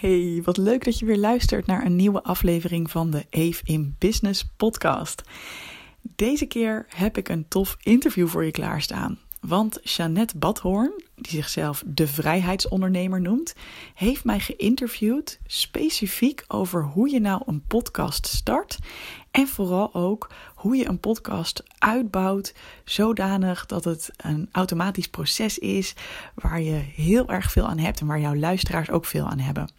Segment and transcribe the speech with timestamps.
[0.00, 3.96] Hey, wat leuk dat je weer luistert naar een nieuwe aflevering van de Eve in
[3.98, 5.22] Business podcast.
[6.02, 9.18] Deze keer heb ik een tof interview voor je klaarstaan.
[9.40, 13.54] Want Jeannette Badhoorn, die zichzelf de vrijheidsondernemer noemt,
[13.94, 18.78] heeft mij geïnterviewd specifiek over hoe je nou een podcast start
[19.30, 22.54] en vooral ook hoe je een podcast uitbouwt
[22.84, 25.94] zodanig dat het een automatisch proces is
[26.34, 29.70] waar je heel erg veel aan hebt en waar jouw luisteraars ook veel aan hebben.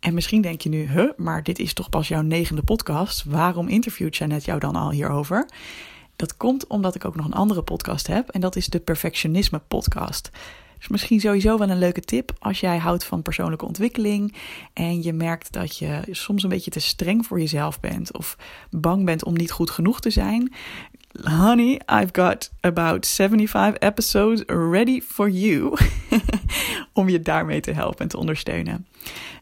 [0.00, 3.24] En misschien denk je nu, huh, maar dit is toch pas jouw negende podcast.
[3.24, 5.46] Waarom interviewt Janet jou dan al hierover?
[6.24, 9.60] Dat komt omdat ik ook nog een andere podcast heb en dat is de Perfectionisme
[9.68, 10.30] Podcast.
[10.78, 14.34] Dus misschien sowieso wel een leuke tip als jij houdt van persoonlijke ontwikkeling
[14.72, 18.36] en je merkt dat je soms een beetje te streng voor jezelf bent of
[18.70, 20.52] bang bent om niet goed genoeg te zijn.
[21.22, 25.76] Honey, I've got about 75 episodes ready for you
[26.92, 28.86] om je daarmee te helpen en te ondersteunen.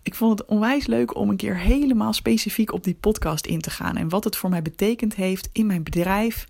[0.02, 3.70] Ik vond het onwijs leuk om een keer helemaal specifiek op die podcast in te
[3.70, 6.46] gaan en wat het voor mij betekend heeft in mijn bedrijf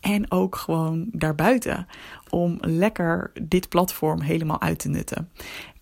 [0.00, 1.86] en ook gewoon daarbuiten
[2.30, 5.30] om lekker dit platform helemaal uit te nutten.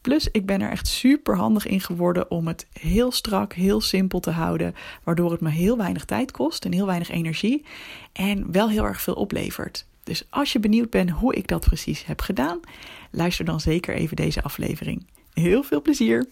[0.05, 4.21] Plus, ik ben er echt super handig in geworden om het heel strak, heel simpel
[4.21, 7.65] te houden, waardoor het me heel weinig tijd kost en heel weinig energie
[8.13, 9.87] en wel heel erg veel oplevert.
[10.03, 12.61] Dus als je benieuwd bent hoe ik dat precies heb gedaan,
[13.11, 15.07] luister dan zeker even deze aflevering.
[15.33, 16.29] Heel veel plezier!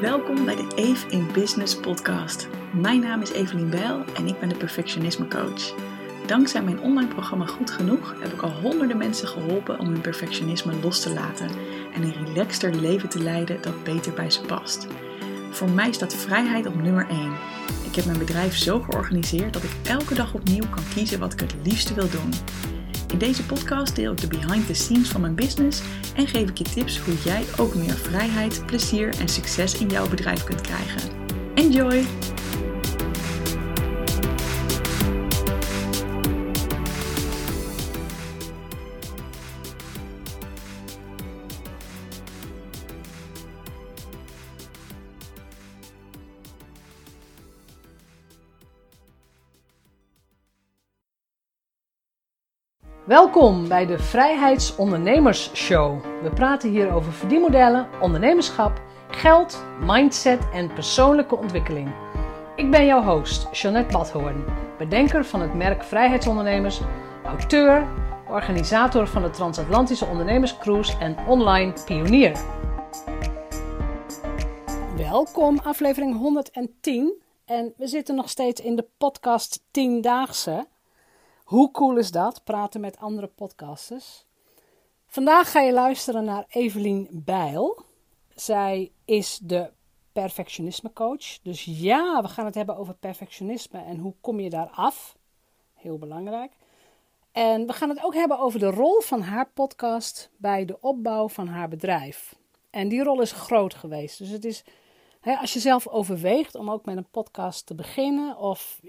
[0.00, 2.48] Welkom bij de Eve in Business podcast.
[2.72, 5.74] Mijn naam is Evelien Bijl en ik ben de perfectionisme coach.
[6.26, 10.72] Dankzij mijn online programma Goed Genoeg heb ik al honderden mensen geholpen om hun perfectionisme
[10.82, 11.48] los te laten
[11.94, 14.86] en een relaxter leven te leiden dat beter bij ze past.
[15.50, 17.32] Voor mij staat vrijheid op nummer 1.
[17.84, 21.40] Ik heb mijn bedrijf zo georganiseerd dat ik elke dag opnieuw kan kiezen wat ik
[21.40, 22.32] het liefste wil doen.
[23.12, 25.82] In deze podcast deel ik de behind the scenes van mijn business
[26.16, 30.08] en geef ik je tips hoe jij ook meer vrijheid, plezier en succes in jouw
[30.08, 31.10] bedrijf kunt krijgen.
[31.54, 32.04] Enjoy!
[53.16, 56.04] Welkom bij de Vrijheidsondernemers Show.
[56.22, 61.94] We praten hier over verdienmodellen, ondernemerschap, geld, mindset en persoonlijke ontwikkeling.
[62.56, 64.44] Ik ben jouw host, Jeanette Badhoorn,
[64.78, 66.80] bedenker van het merk Vrijheidsondernemers,
[67.24, 67.86] auteur,
[68.28, 72.38] organisator van de Transatlantische Ondernemerscruise en online pionier.
[74.96, 77.22] Welkom, aflevering 110.
[77.44, 80.66] En we zitten nog steeds in de podcast 10-daagse.
[81.46, 82.44] Hoe cool is dat?
[82.44, 84.26] Praten met andere podcasters.
[85.06, 87.82] Vandaag ga je luisteren naar Evelien Bijl.
[88.34, 89.70] Zij is de
[90.12, 91.38] perfectionisme coach.
[91.42, 95.16] Dus ja, we gaan het hebben over perfectionisme en hoe kom je daar af.
[95.74, 96.52] Heel belangrijk.
[97.32, 101.28] En we gaan het ook hebben over de rol van haar podcast bij de opbouw
[101.28, 102.36] van haar bedrijf.
[102.70, 104.18] En die rol is groot geweest.
[104.18, 104.64] Dus het is,
[105.20, 108.80] hè, als je zelf overweegt om ook met een podcast te beginnen, of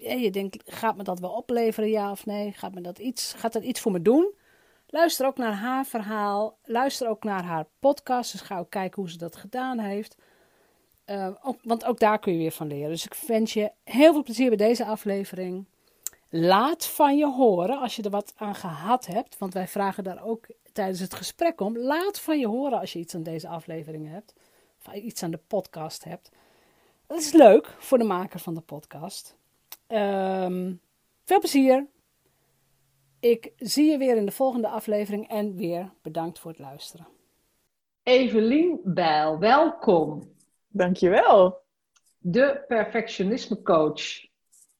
[0.00, 2.52] je denkt, gaat me dat wel opleveren, ja of nee?
[2.52, 4.34] Gaat, me dat iets, gaat dat iets voor me doen?
[4.86, 6.58] Luister ook naar haar verhaal.
[6.64, 8.32] Luister ook naar haar podcast.
[8.32, 10.16] Dus ga ook kijken hoe ze dat gedaan heeft.
[11.06, 12.90] Uh, ook, want ook daar kun je weer van leren.
[12.90, 15.66] Dus ik wens je heel veel plezier bij deze aflevering.
[16.28, 19.38] Laat van je horen als je er wat aan gehad hebt.
[19.38, 21.78] Want wij vragen daar ook tijdens het gesprek om.
[21.78, 24.34] Laat van je horen als je iets aan deze aflevering hebt.
[24.78, 26.30] Of iets aan de podcast hebt.
[27.06, 29.38] Dat is leuk voor de maker van de podcast.
[29.92, 30.80] Um,
[31.24, 31.86] veel plezier.
[33.20, 37.06] Ik zie je weer in de volgende aflevering en weer bedankt voor het luisteren.
[38.02, 40.34] Evelien Bijl, welkom.
[40.68, 41.62] Dankjewel.
[42.18, 44.02] De perfectionisme coach.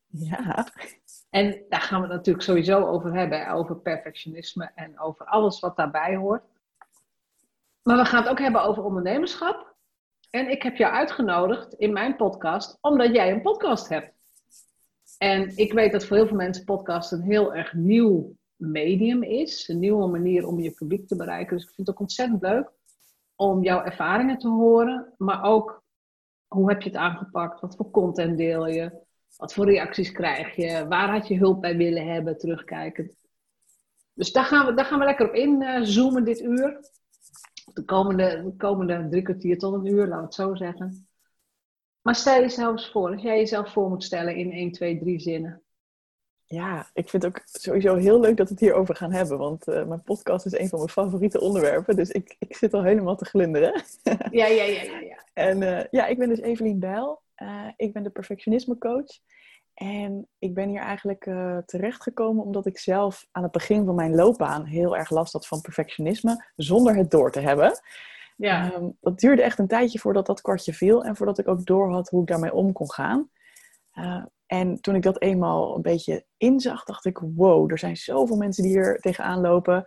[0.06, 0.66] Ja.
[1.30, 5.76] En daar gaan we het natuurlijk sowieso over hebben, over perfectionisme en over alles wat
[5.76, 6.42] daarbij hoort.
[7.82, 9.74] Maar we gaan het ook hebben over ondernemerschap.
[10.30, 14.19] En ik heb jou uitgenodigd in mijn podcast, omdat jij een podcast hebt.
[15.22, 19.68] En ik weet dat voor heel veel mensen podcast een heel erg nieuw medium is.
[19.68, 21.56] Een nieuwe manier om je publiek te bereiken.
[21.56, 22.70] Dus ik vind het ook ontzettend leuk
[23.34, 25.14] om jouw ervaringen te horen.
[25.16, 25.82] Maar ook
[26.46, 27.60] hoe heb je het aangepakt?
[27.60, 28.92] Wat voor content deel je?
[29.36, 30.86] Wat voor reacties krijg je?
[30.88, 33.14] Waar had je hulp bij willen hebben, terugkijkend?
[34.14, 36.90] Dus daar gaan we, daar gaan we lekker op inzoomen dit uur.
[37.74, 41.08] De komende, de komende drie kwartier tot een uur, laten we het zo zeggen.
[42.02, 45.20] Maar stel jezelf eens voor, als jij jezelf voor moet stellen in 1, 2, 3
[45.20, 45.62] zinnen.
[46.44, 49.38] Ja, ik vind het ook sowieso heel leuk dat we het hierover gaan hebben.
[49.38, 51.96] Want uh, mijn podcast is een van mijn favoriete onderwerpen.
[51.96, 53.72] Dus ik, ik zit al helemaal te glunderen.
[54.30, 54.98] ja, ja, ja, ja.
[54.98, 55.24] ja.
[55.32, 57.22] En uh, ja, ik ben dus Evelien Bijl.
[57.36, 59.18] Uh, ik ben de perfectionisme coach.
[59.74, 64.14] En ik ben hier eigenlijk uh, terechtgekomen omdat ik zelf aan het begin van mijn
[64.14, 67.80] loopbaan heel erg last had van perfectionisme, zonder het door te hebben.
[68.40, 68.74] Ja.
[68.74, 71.92] Um, dat duurde echt een tijdje voordat dat kwartje viel en voordat ik ook door
[71.92, 73.30] had hoe ik daarmee om kon gaan.
[73.94, 78.36] Uh, en toen ik dat eenmaal een beetje inzag, dacht ik: wow, er zijn zoveel
[78.36, 79.86] mensen die hier tegenaan lopen.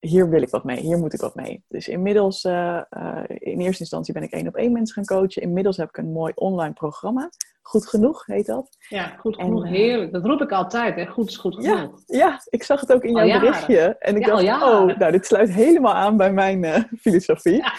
[0.00, 1.64] Hier wil ik wat mee, hier moet ik wat mee.
[1.68, 5.42] Dus inmiddels, uh, uh, in eerste instantie ben ik één op één mensen gaan coachen.
[5.42, 7.30] Inmiddels heb ik een mooi online programma.
[7.62, 8.76] Goed genoeg heet dat.
[8.88, 10.12] Ja, goed genoeg, en, heerlijk.
[10.12, 11.06] Dat roep ik altijd, hè?
[11.06, 12.02] Goed is goed genoeg.
[12.06, 13.96] Ja, ja ik zag het ook in jouw berichtje.
[13.98, 17.56] En ik dacht, oh, nou, dit sluit helemaal aan bij mijn uh, filosofie.
[17.56, 17.72] Ja.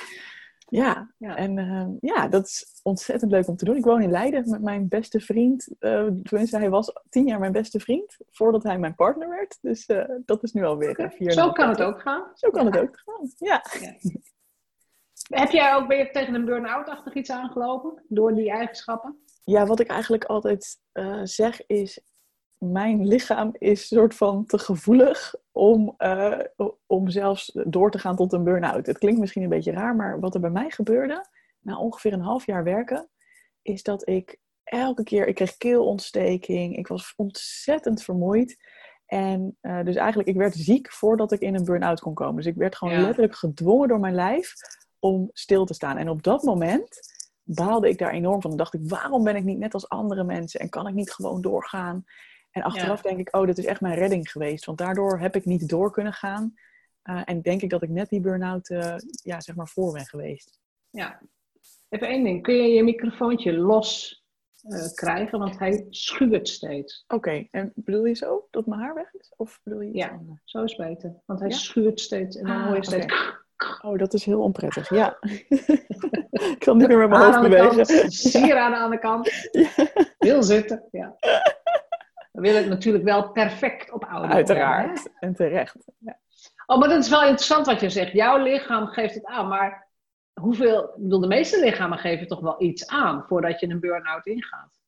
[0.71, 1.35] Ja, ja.
[1.35, 3.75] en uh, ja, dat is ontzettend leuk om te doen.
[3.75, 5.67] Ik woon in Leiden met mijn beste vriend.
[5.79, 9.57] Uh, tenminste, hij was tien jaar mijn beste vriend voordat hij mijn partner werd.
[9.61, 11.09] Dus uh, dat is nu alweer okay.
[11.09, 12.23] vier Zo kan het ook gaan.
[12.33, 13.63] Zo kan het ook gaan, ja.
[15.29, 19.23] Heb jij ook, ben je tegen een burn-out-achtig iets aangelopen door die eigenschappen?
[19.43, 20.79] Ja, wat ik eigenlijk altijd
[21.23, 21.99] zeg is,
[22.65, 26.39] mijn lichaam is soort van te gevoelig om, uh,
[26.85, 28.85] om zelfs door te gaan tot een burn-out.
[28.85, 31.25] Het klinkt misschien een beetje raar, maar wat er bij mij gebeurde,
[31.59, 33.09] na ongeveer een half jaar werken,
[33.61, 38.57] is dat ik elke keer, ik kreeg keelontsteking, ik was ontzettend vermoeid.
[39.05, 42.35] En uh, dus eigenlijk, ik werd ziek voordat ik in een burn-out kon komen.
[42.35, 43.01] Dus ik werd gewoon ja.
[43.01, 44.53] letterlijk gedwongen door mijn lijf
[44.99, 45.97] om stil te staan.
[45.97, 46.99] En op dat moment
[47.43, 48.49] baalde ik daar enorm van.
[48.49, 51.11] Dan dacht ik, waarom ben ik niet net als andere mensen en kan ik niet
[51.11, 52.05] gewoon doorgaan?
[52.51, 53.09] En achteraf ja.
[53.09, 54.65] denk ik, oh, dit is echt mijn redding geweest.
[54.65, 56.53] Want daardoor heb ik niet door kunnen gaan.
[57.03, 60.05] Uh, en denk ik dat ik net die burn-out, uh, ja, zeg maar, voor ben
[60.05, 60.59] geweest.
[60.89, 61.21] Ja.
[61.89, 62.43] Even één ding.
[62.43, 64.23] Kun je je microfoontje los
[64.63, 65.39] uh, krijgen?
[65.39, 67.03] Want hij schuurt steeds.
[67.07, 67.15] Oké.
[67.15, 67.47] Okay.
[67.51, 69.33] En bedoel je zo dat mijn haar weg is?
[69.37, 70.41] Of bedoel je ja, anders?
[70.43, 71.21] zo is beter.
[71.25, 71.55] Want hij ja?
[71.55, 72.35] schuurt steeds.
[72.35, 73.05] En dan ah, hoor je steeds...
[73.05, 73.91] Okay.
[73.91, 74.89] Oh, dat is heel onprettig.
[74.89, 75.17] Ja.
[76.53, 78.11] ik kan niet meer met mijn hoofd bewegen.
[78.11, 79.49] Sieraden aan de kant.
[80.17, 80.87] Heel zitten.
[80.91, 81.15] Ja.
[82.31, 85.09] We willen het natuurlijk wel perfect op oude Uiteraard.
[85.19, 85.75] en terecht.
[85.97, 86.19] Ja.
[86.65, 88.11] Oh, maar dat is wel interessant wat je zegt.
[88.11, 89.87] Jouw lichaam geeft het aan, maar
[90.33, 94.25] hoeveel, ik bedoel, de meeste lichamen geven toch wel iets aan voordat je een burn-out
[94.25, 94.79] ingaat.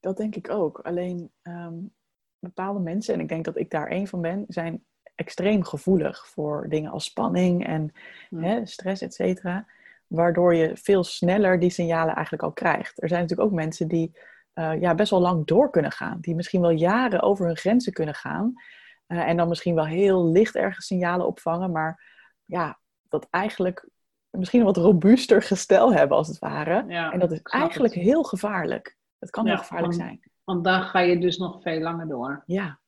[0.00, 0.78] Dat denk ik ook.
[0.78, 1.94] Alleen um,
[2.38, 4.84] bepaalde mensen, en ik denk dat ik daar één van ben, zijn
[5.14, 7.92] extreem gevoelig voor dingen als spanning en
[8.30, 8.40] ja.
[8.40, 9.66] hè, stress, et cetera.
[10.06, 13.02] Waardoor je veel sneller die signalen eigenlijk al krijgt.
[13.02, 14.18] Er zijn natuurlijk ook mensen die
[14.58, 16.18] uh, ja, best wel lang door kunnen gaan.
[16.20, 18.52] Die misschien wel jaren over hun grenzen kunnen gaan.
[19.08, 21.72] Uh, en dan misschien wel heel licht ergens signalen opvangen.
[21.72, 22.02] Maar
[22.44, 23.88] ja, dat eigenlijk
[24.30, 26.84] misschien een wat robuuster gestel hebben als het ware.
[26.88, 28.02] Ja, en dat is eigenlijk het.
[28.02, 28.96] heel gevaarlijk.
[29.18, 30.30] Het kan ja, heel gevaarlijk want, zijn.
[30.44, 32.42] Want dan ga je dus nog veel langer door.
[32.46, 32.78] Ja.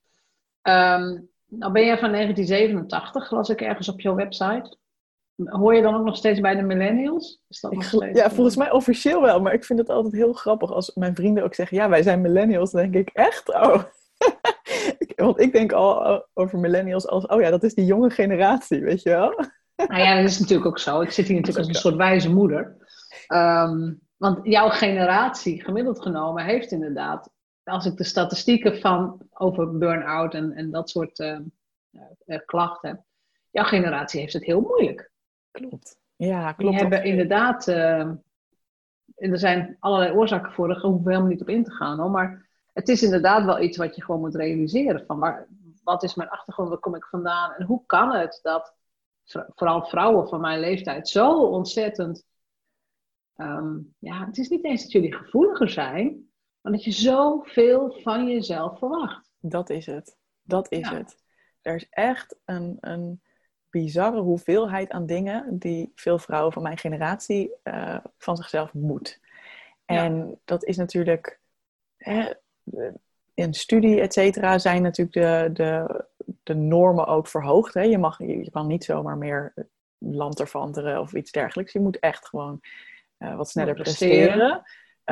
[0.63, 4.77] Um, nou ben jij van 1987, las ik ergens op jouw website.
[5.45, 7.41] Hoor je dan ook nog steeds bij de millennials?
[7.49, 10.33] Is dat nog steeds ja, volgens mij officieel wel, maar ik vind het altijd heel
[10.33, 12.71] grappig als mijn vrienden ook zeggen: ja, wij zijn millennials.
[12.71, 13.83] Dan denk ik echt, oh.
[15.17, 19.03] Want ik denk al over millennials als: oh ja, dat is die jonge generatie, weet
[19.03, 19.35] je wel?
[19.87, 21.01] Nou ja, dat is natuurlijk ook zo.
[21.01, 22.77] Ik zit hier natuurlijk als een soort wijze moeder.
[23.29, 27.31] Um, want jouw generatie, gemiddeld genomen, heeft inderdaad,
[27.65, 31.39] als ik de statistieken van over burn-out en, en dat soort uh,
[32.27, 33.01] uh, klachten heb,
[33.51, 35.11] jouw generatie heeft het heel moeilijk.
[35.61, 35.99] Klopt.
[36.17, 36.73] Ja, klopt.
[36.73, 38.01] Die hebben inderdaad, uh,
[39.15, 42.11] er zijn allerlei oorzaken voor, daar hoeven we helemaal niet op in te gaan hoor.
[42.11, 45.05] Maar het is inderdaad wel iets wat je gewoon moet realiseren.
[45.07, 45.49] Van waar,
[45.83, 47.53] wat is mijn achtergrond, waar kom ik vandaan?
[47.53, 48.77] En hoe kan het dat
[49.55, 52.27] vooral vrouwen van mijn leeftijd zo ontzettend.
[53.37, 58.27] Um, ja, het is niet eens dat jullie gevoeliger zijn, maar dat je zoveel van
[58.27, 59.31] jezelf verwacht.
[59.41, 60.17] Dat is het.
[60.43, 60.95] Dat is ja.
[60.95, 61.17] het.
[61.63, 63.23] Er is echt een, een
[63.71, 69.21] bizarre hoeveelheid aan dingen die veel vrouwen van mijn generatie uh, van zichzelf moet.
[69.85, 70.35] En ja.
[70.45, 71.41] dat is natuurlijk,
[71.97, 72.33] hè,
[73.35, 76.05] in studie, et cetera, zijn natuurlijk de, de,
[76.43, 77.75] de normen ook verhoogd.
[77.75, 77.83] Hè.
[77.83, 79.55] Je, mag, je kan niet zomaar meer
[79.99, 81.73] lanterfanteren of iets dergelijks.
[81.73, 82.61] Je moet echt gewoon
[83.19, 84.27] uh, wat sneller presteren.
[84.27, 84.63] presteren.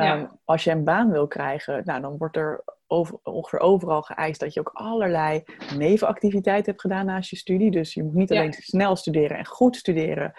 [0.03, 0.17] Ja.
[0.17, 4.39] Um, als je een baan wil krijgen, nou, dan wordt er over, ongeveer overal geëist
[4.39, 5.43] dat je ook allerlei
[5.75, 7.71] nevenactiviteiten hebt gedaan naast je studie.
[7.71, 8.57] Dus je moet niet alleen ja.
[8.59, 10.33] snel studeren en goed studeren,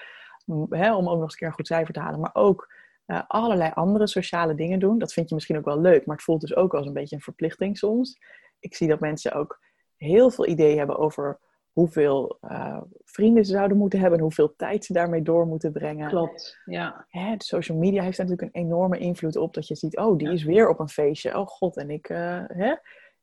[0.69, 2.73] hè, om ook nog eens een keer een goed cijfer te halen, maar ook
[3.07, 4.99] uh, allerlei andere sociale dingen doen.
[4.99, 7.17] Dat vind je misschien ook wel leuk, maar het voelt dus ook als een beetje
[7.17, 8.19] een verplichting soms.
[8.61, 9.61] Ik zie dat mensen ook
[9.97, 11.39] heel veel ideeën hebben over
[11.79, 16.09] hoeveel uh, vrienden ze zouden moeten hebben en hoeveel tijd ze daarmee door moeten brengen.
[16.09, 17.07] Klopt, ja.
[17.09, 20.27] Hè, de social media heeft natuurlijk een enorme invloed op dat je ziet, oh, die
[20.27, 20.33] ja.
[20.33, 21.39] is weer op een feestje.
[21.39, 22.75] Oh god, en ik, uh, hè,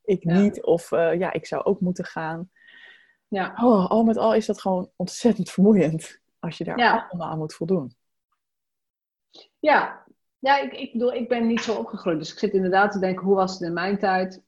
[0.04, 0.62] ik niet.
[0.64, 2.50] Of eh, ja, ik zou ook moeten gaan.
[3.28, 3.54] Ja.
[3.62, 6.20] Oh, al met al is dat gewoon ontzettend vermoeiend.
[6.38, 7.06] Als je daar Ja.
[7.08, 7.94] allemaal aan moet voldoen.
[9.58, 10.06] Ja,
[10.38, 12.18] ja ik, ik bedoel, ik ben niet zo opgegroeid.
[12.18, 14.42] Dus ik zit inderdaad te denken, hoe was het in mijn tijd?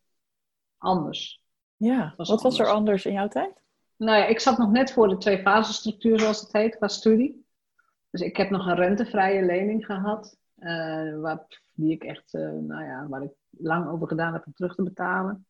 [0.78, 1.42] Anders.
[1.76, 3.66] Ja, was wat was er anders in jouw tijd?
[3.98, 7.46] Nou ja, ik zat nog net voor de twee-fasenstructuur, zoals het heet, qua studie.
[8.10, 10.36] Dus ik heb nog een rentevrije lening gehad.
[10.58, 14.52] eh, waar, die ik echt, eh, nou ja, waar ik lang over gedaan heb om
[14.52, 15.46] terug te betalen.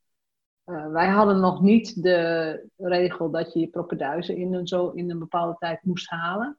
[0.65, 5.11] Eh, wij hadden nog niet de regel dat je je propenduizen in een, zo, in
[5.11, 6.59] een bepaalde tijd moest halen.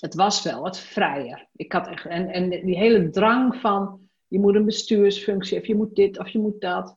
[0.00, 1.48] Het was wel wat vrijer.
[1.52, 5.74] Ik had echt, en, en die hele drang van je moet een bestuursfunctie of je
[5.76, 6.96] moet dit of je moet dat.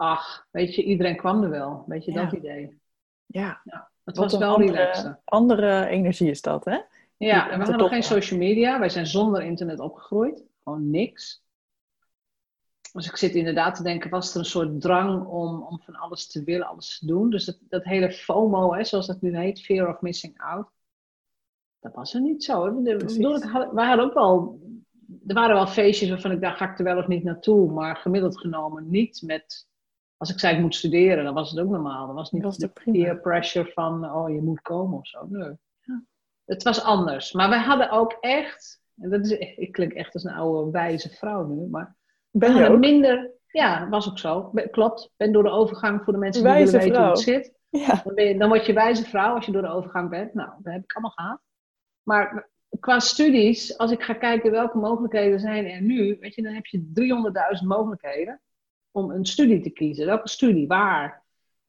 [0.00, 1.84] Ach, weet je, iedereen kwam er wel.
[1.86, 2.24] Weet je, Ja.
[2.24, 2.80] dat idee.
[3.26, 6.78] Ja, Het wat was wel andere, andere energie is dat, hè?
[7.16, 8.78] Ja, en we hadden geen social media.
[8.78, 10.44] Wij zijn zonder internet opgegroeid.
[10.64, 11.42] Gewoon niks.
[12.92, 16.26] Dus ik zit inderdaad te denken, was er een soort drang om, om van alles
[16.26, 17.30] te willen, alles te doen.
[17.30, 20.68] Dus dat, dat hele FOMO, hè, zoals dat nu heet, Fear of Missing Out.
[21.80, 22.64] Dat was er niet zo.
[22.66, 22.82] hè.
[22.82, 23.16] De- Precies.
[23.16, 24.60] bedoel, ik had, wij hadden ook wel,
[25.26, 27.70] er waren wel feestjes waarvan ik dacht, ga ik er wel of niet naartoe.
[27.72, 29.68] Maar gemiddeld genomen niet met,
[30.20, 32.06] als ik zei ik moet studeren, dan was het ook normaal.
[32.06, 35.26] Dan was niet was de peer pressure van, oh je moet komen of zo.
[35.28, 35.58] Nee.
[35.80, 36.02] Ja.
[36.44, 37.32] Het was anders.
[37.32, 41.08] Maar wij hadden ook echt, en dat is, ik klink echt als een oude wijze
[41.08, 41.96] vrouw nu, maar
[42.30, 42.78] Ben ook?
[42.78, 44.52] minder, ja, was ook zo.
[44.70, 47.52] Klopt, ben door de overgang voor de mensen die willen weten hoe het zit.
[47.68, 50.34] Ja, Dan, ben je, dan word je wijze vrouw als je door de overgang bent.
[50.34, 51.40] Nou, dat heb ik allemaal gehad.
[52.02, 52.48] Maar
[52.80, 56.66] qua studies, als ik ga kijken welke mogelijkheden zijn er nu, weet je, dan heb
[56.66, 56.92] je
[57.60, 58.40] 300.000 mogelijkheden
[58.90, 60.06] om een studie te kiezen.
[60.06, 61.20] Welke studie, waar,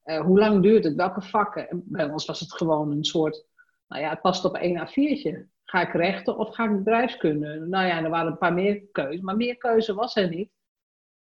[0.01, 1.69] Eh, hoe lang duurt het, welke vakken.
[1.69, 3.45] En bij ons was het gewoon een soort,
[3.87, 5.45] nou ja, het past op één A4'tje.
[5.63, 7.65] Ga ik rechten of ga ik bedrijfskunde?
[7.67, 10.51] Nou ja, er waren een paar meer keuzes, maar meer keuze was er niet.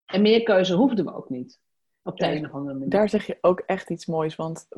[0.04, 1.60] En meer keuze hoefden we ook niet.
[2.02, 2.88] Op de een of andere manier.
[2.90, 4.36] daar zeg je ook echt iets moois.
[4.36, 4.68] Want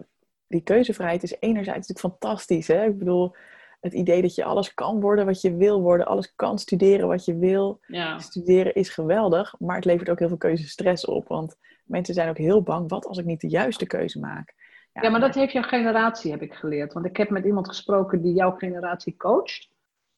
[0.47, 2.67] die keuzevrijheid is enerzijds natuurlijk fantastisch.
[2.67, 2.85] Hè?
[2.85, 3.35] Ik bedoel,
[3.81, 6.07] het idee dat je alles kan worden wat je wil worden.
[6.07, 7.81] Alles kan studeren wat je wil.
[7.87, 8.19] Ja.
[8.19, 11.29] Studeren is geweldig, maar het levert ook heel veel keuzestress op.
[11.29, 14.55] Want mensen zijn ook heel bang, wat als ik niet de juiste keuze maak?
[14.93, 16.93] Ja, maar dat heeft jouw generatie, heb ik geleerd.
[16.93, 19.69] Want ik heb met iemand gesproken die jouw generatie coacht.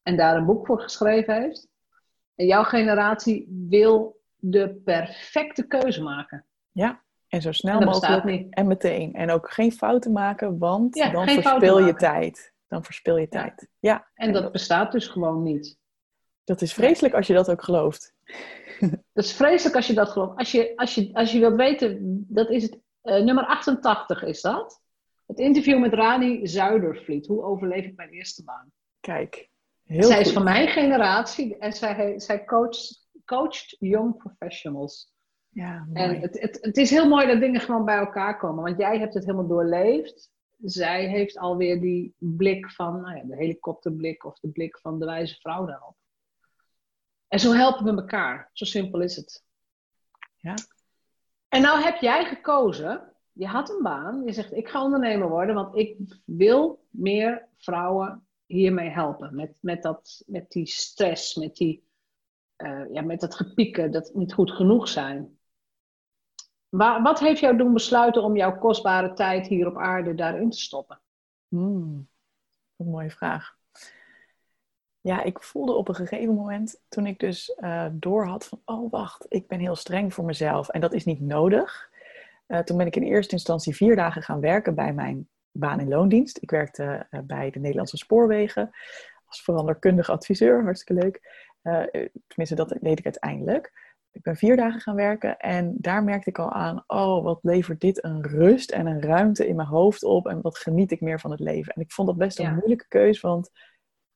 [0.02, 1.68] En daar een boek voor geschreven heeft.
[2.34, 6.44] En jouw generatie wil de perfecte keuze maken.
[6.72, 9.14] Ja, en zo snel En mogelijk en meteen.
[9.14, 12.52] En ook geen fouten maken, want Ja, dan verspil je tijd.
[12.70, 13.68] Dan verspil je tijd.
[13.78, 15.78] Ja, En dat bestaat dus gewoon niet.
[16.44, 18.14] dat is vreselijk als je dat ook gelooft.
[19.12, 20.36] Dat is vreselijk als je dat gelooft.
[20.38, 21.98] Als je, als je, als je wilt weten,
[22.28, 24.80] dat is het, eh, nummer 88 is dat.
[25.26, 27.26] Het interview met Rani Zuidervliet.
[27.26, 28.72] Hoe overleef ik mijn eerste baan?
[29.00, 29.48] Kijk,
[29.84, 30.26] heel zij goed.
[30.26, 35.12] is van mijn generatie en zij, zij coacht, coacht young professionals.
[35.48, 36.20] Ja, En mooi.
[36.20, 38.64] het, het, het is heel mooi dat dingen gewoon bij elkaar komen.
[38.64, 40.30] Want jij hebt het helemaal doorleefd.
[40.62, 45.04] Zij heeft alweer die blik van, nou ja, de helikopterblik of de blik van de
[45.04, 45.96] wijze vrouw daarop.
[47.28, 48.50] En zo helpen we elkaar.
[48.52, 49.44] Zo simpel is het.
[50.36, 50.54] Ja.
[51.48, 53.12] En nou heb jij gekozen.
[53.32, 54.24] Je had een baan.
[54.24, 55.54] Je zegt, ik ga ondernemer worden.
[55.54, 59.34] Want ik wil meer vrouwen hiermee helpen.
[59.34, 61.84] Met, met, dat, met die stress, met, die,
[62.56, 65.38] eh, ja, met dat gepieken, dat niet goed genoeg zijn.
[66.70, 70.58] Wa- wat heeft jou doen besluiten om jouw kostbare tijd hier op aarde daarin te
[70.58, 71.00] stoppen?
[71.48, 72.08] Hmm,
[72.76, 73.58] een mooie vraag.
[75.00, 78.90] Ja, ik voelde op een gegeven moment, toen ik dus eh door had van, oh
[78.90, 81.90] wacht, ik ben heel streng voor mezelf en dat is niet nodig.
[82.46, 85.88] Eh, toen ben ik in eerste instantie vier dagen gaan werken bij mijn baan in
[85.88, 86.42] loondienst.
[86.42, 88.70] Ik werkte eh, bij de Nederlandse Spoorwegen
[89.26, 91.48] als veranderkundig adviseur, hartstikke leuk.
[92.26, 93.89] Tenminste, dat deed ik uiteindelijk.
[94.12, 97.80] Ik ben vier dagen gaan werken en daar merkte ik al aan, oh, wat levert
[97.80, 101.20] dit een rust en een ruimte in mijn hoofd op en wat geniet ik meer
[101.20, 101.72] van het leven.
[101.74, 102.54] En ik vond dat best een Ja.
[102.54, 103.50] moeilijke keus, want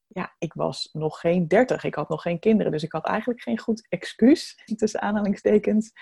[0.07, 3.41] ja, ik was nog geen dertig, ik had nog geen kinderen, dus ik had eigenlijk
[3.43, 5.93] geen goed excuus, tussen aanhalingstekens,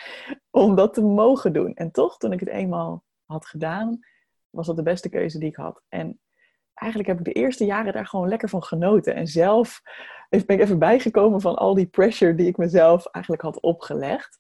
[0.51, 1.75] om dat te mogen doen.
[1.75, 3.99] En toch, toen ik het eenmaal had gedaan,
[4.51, 5.83] was dat de beste keuze die ik had.
[5.89, 6.21] En
[6.83, 9.15] eigenlijk heb ik de eerste jaren daar gewoon lekker van genoten.
[9.15, 9.83] En zelf
[10.29, 14.39] ben ik even bijgekomen van al die pressure die ik mezelf eigenlijk had opgelegd.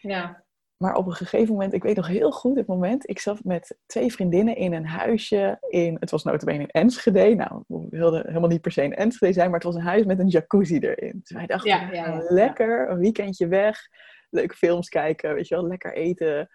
[0.00, 0.44] Ja,
[0.76, 3.78] Maar op een gegeven moment, ik weet nog heel goed het moment, ik zat met
[3.86, 7.34] twee vriendinnen in een huisje in, het was notabene in Enschede.
[7.34, 10.04] Nou, we wilden helemaal niet per se in Enschede zijn, maar het was een huis
[10.04, 11.18] met een jacuzzi erin.
[11.20, 13.88] Dus wij dachten, Ja, ja, lekker een weekendje weg,
[14.30, 16.48] leuke films kijken, weet je wel, lekker eten.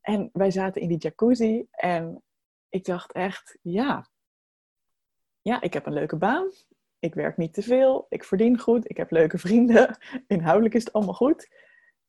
[0.00, 2.22] En wij zaten in die jacuzzi en
[2.68, 4.06] ik dacht echt, ja,
[5.44, 6.50] ja, ik heb een leuke baan.
[6.98, 8.06] Ik werk niet te veel.
[8.08, 8.90] Ik verdien goed.
[8.90, 9.98] Ik heb leuke vrienden.
[10.26, 11.48] Inhoudelijk is het allemaal goed.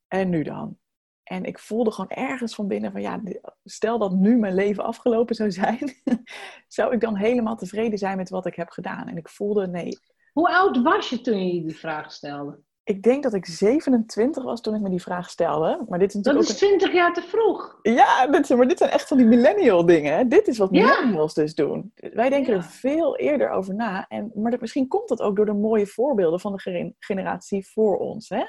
[0.08, 0.78] En nu dan?
[1.22, 3.20] En ik voelde gewoon ergens van binnen van ja,
[3.64, 5.92] stel dat nu mijn leven afgelopen zou zijn,
[6.68, 9.08] zou ik dan helemaal tevreden zijn met wat ik heb gedaan.
[9.08, 9.98] En ik voelde nee.
[10.32, 12.60] Hoe oud was je toen je die vraag stelde?
[12.86, 15.84] Ik denk dat ik 27 was toen ik me die vraag stelde.
[15.88, 17.78] Maar dit is dat is 20 jaar te vroeg.
[17.82, 20.28] Ja, dit, maar dit zijn echt van die millennial dingen.
[20.28, 21.92] Dit is wat millennials dus doen.
[21.94, 24.06] Wij denken er veel eerder over na.
[24.08, 28.28] En, maar misschien komt dat ook door de mooie voorbeelden van de generatie voor ons.
[28.28, 28.44] Hè?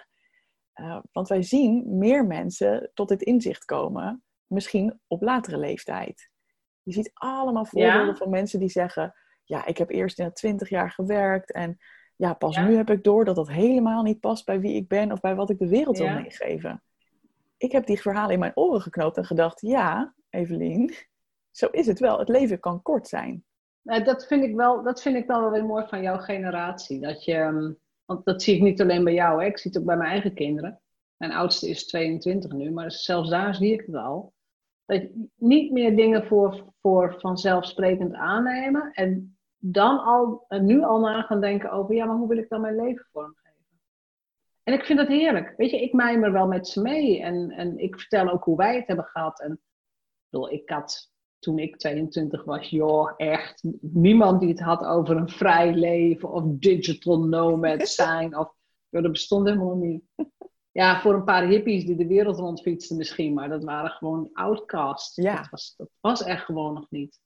[0.76, 6.30] Uh, want wij zien meer mensen tot dit inzicht komen, misschien op latere leeftijd.
[6.82, 9.14] Je ziet allemaal voorbeelden van mensen die zeggen:
[9.44, 11.78] Ja, ik heb eerst in 20 jaar gewerkt en
[12.18, 15.12] ja, pas nu heb ik door dat dat helemaal niet past bij wie ik ben
[15.12, 16.84] of bij wat ik de wereld wil meegeven.
[17.58, 20.94] Ik heb die verhalen in mijn oren geknoopt en gedacht: Ja, Evelien,
[21.52, 22.20] zo is het wel.
[22.20, 23.44] Het leven kan kort zijn.
[23.82, 27.00] Nou, dat, vind ik wel, dat vind ik wel weer mooi van jouw generatie.
[27.00, 27.72] Dat je ehm,
[28.08, 29.48] want dat zie ik niet alleen bij jou, hè.
[29.48, 30.82] ik zie het ook bij mijn eigen kinderen.
[31.18, 34.34] Mijn oudste is 22 nu, maar zelfs daar zie ik het al.
[34.86, 35.04] Dat
[35.36, 41.42] niet meer dingen voor, voor vanzelfsprekend aannemen en dan al, en nu al na gaan
[41.42, 43.48] denken over, ja, maar hoe wil ik dan mijn leven vormgeven?
[44.64, 45.54] En ik vind dat heerlijk.
[45.58, 48.76] Weet je, ik mijmer wel met ze mee en, en ik vertel ook hoe wij
[48.76, 49.42] het hebben gehad.
[49.42, 49.60] En ik
[50.30, 55.30] bedoel, ik had toen ik 22 was, joh, echt niemand die het had over een
[55.30, 58.38] vrij leven of digital nomad zijn.
[58.38, 58.54] Of,
[58.90, 60.04] joh, dat bestond helemaal niet.
[60.72, 65.16] Ja, voor een paar hippies die de wereld rondfietsten misschien, maar dat waren gewoon outcasts.
[65.16, 65.36] Ja.
[65.36, 67.20] Dat, was, dat was echt gewoon nog niet.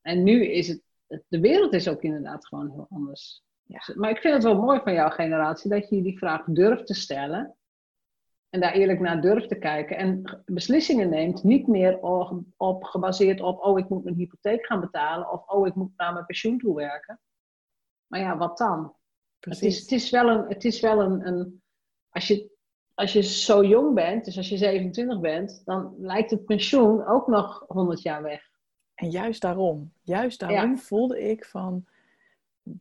[0.00, 0.82] En nu is het,
[1.28, 3.42] de wereld is ook inderdaad gewoon heel anders.
[3.62, 3.80] Ja.
[3.94, 6.94] Maar ik vind het wel mooi van jouw generatie dat je die vraag durft te
[6.94, 7.56] stellen.
[8.48, 9.96] En daar eerlijk naar durft te kijken.
[9.96, 11.98] En beslissingen neemt niet meer
[12.56, 15.30] op, gebaseerd op, oh ik moet mijn hypotheek gaan betalen.
[15.30, 17.20] Of oh ik moet naar mijn pensioen toe werken.
[18.06, 18.94] Maar ja, wat dan?
[19.38, 21.62] Het is, het is wel een, het is wel een, een
[22.08, 22.50] als, je,
[22.94, 27.26] als je zo jong bent, dus als je 27 bent, dan lijkt het pensioen ook
[27.26, 28.51] nog 100 jaar weg.
[29.02, 31.84] En juist daarom, juist daarom voelde ik van,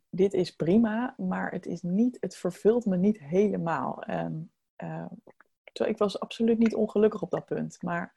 [0.09, 4.03] dit is prima, maar het is niet, het vervult me niet helemaal.
[4.03, 4.51] En,
[4.83, 5.05] uh,
[5.85, 7.81] ik was absoluut niet ongelukkig op dat punt.
[7.81, 8.13] Maar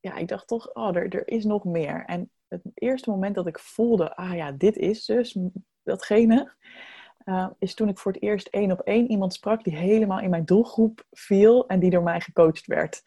[0.00, 2.04] ja, ik dacht toch, oh, er, er is nog meer.
[2.04, 5.38] En het eerste moment dat ik voelde, ah ja, dit is dus
[5.82, 6.52] datgene,
[7.24, 10.30] uh, is toen ik voor het eerst één op één iemand sprak die helemaal in
[10.30, 13.02] mijn doelgroep viel en die door mij gecoacht werd.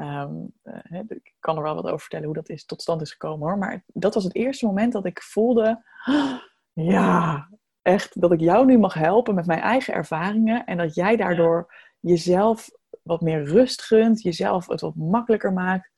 [0.00, 3.10] Ehm, eh, ik kan er wel wat over vertellen hoe dat is, tot stand is
[3.10, 3.58] gekomen hoor.
[3.58, 5.82] Maar dat was het eerste moment dat ik voelde,
[6.72, 7.48] ja,
[7.82, 11.74] echt dat ik jou nu mag helpen met mijn eigen ervaringen en dat jij daardoor
[11.98, 12.70] jezelf
[13.02, 15.90] wat meer rust gunt, jezelf het wat makkelijker maakt.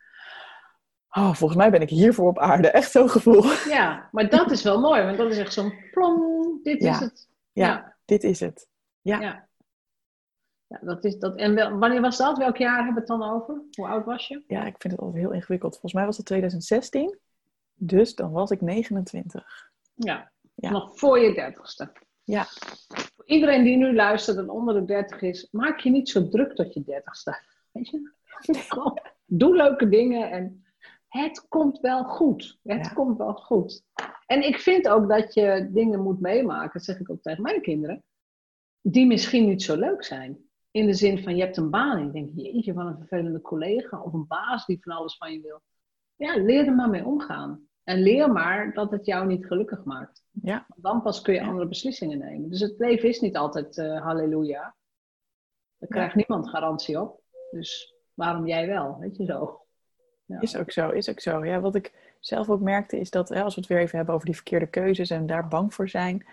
[1.11, 2.69] Oh, volgens mij ben ik hiervoor op aarde.
[2.69, 3.45] Echt zo'n gevoel.
[3.69, 7.29] Ja, maar dat is wel mooi, want dat is echt zo'n plom, dit is het.
[7.53, 8.69] Ja, ja, dit is het.
[9.01, 9.21] Ja.
[9.21, 9.49] ja.
[10.73, 11.37] Ja dat is dat.
[11.37, 12.39] En wanneer was dat?
[12.39, 13.63] Welk jaar hebben we het dan over?
[13.71, 14.45] Hoe oud was je?
[14.47, 15.73] Ja, ik vind het altijd heel ingewikkeld.
[15.73, 17.19] Volgens mij was het 2016.
[17.75, 19.71] Dus dan was ik 29.
[19.95, 21.93] Ja, nog voor je dertigste.
[22.23, 22.45] Ja.
[23.15, 26.55] Voor iedereen die nu luistert en onder de 30 is, maak je niet zo druk
[26.55, 27.43] tot je 30 staat.
[27.73, 28.13] Weet je?
[29.27, 30.65] Doe leuke dingen en
[31.09, 32.59] het komt wel goed.
[32.63, 33.85] Het komt wel goed.
[34.27, 37.61] En ik vind ook dat je dingen moet meemaken, dat zeg ik ook tegen mijn
[37.61, 38.05] kinderen,
[38.81, 40.39] die misschien niet zo leuk zijn.
[40.73, 43.41] In de zin van je hebt een baan en je denkt, jeetje, van een vervelende
[43.41, 45.61] collega of een baas die van alles van je wil.
[46.17, 47.67] Ja, leer er maar mee omgaan.
[47.85, 50.25] En leer maar dat het jou niet gelukkig maakt.
[50.31, 50.67] Ja.
[50.77, 52.51] Dan pas kun je andere beslissingen nemen.
[52.51, 54.77] Dus het leven is niet altijd uh, halleluja.
[55.79, 57.21] Daar krijgt niemand garantie op.
[57.51, 58.99] Dus waarom jij wel?
[58.99, 59.67] Weet je zo.
[60.25, 60.41] Ja.
[60.41, 61.45] Is ook zo, is ook zo.
[61.45, 64.15] Ja, wat ik zelf ook merkte is dat, hè, als we het weer even hebben
[64.15, 66.27] over die verkeerde keuzes en daar bang voor zijn.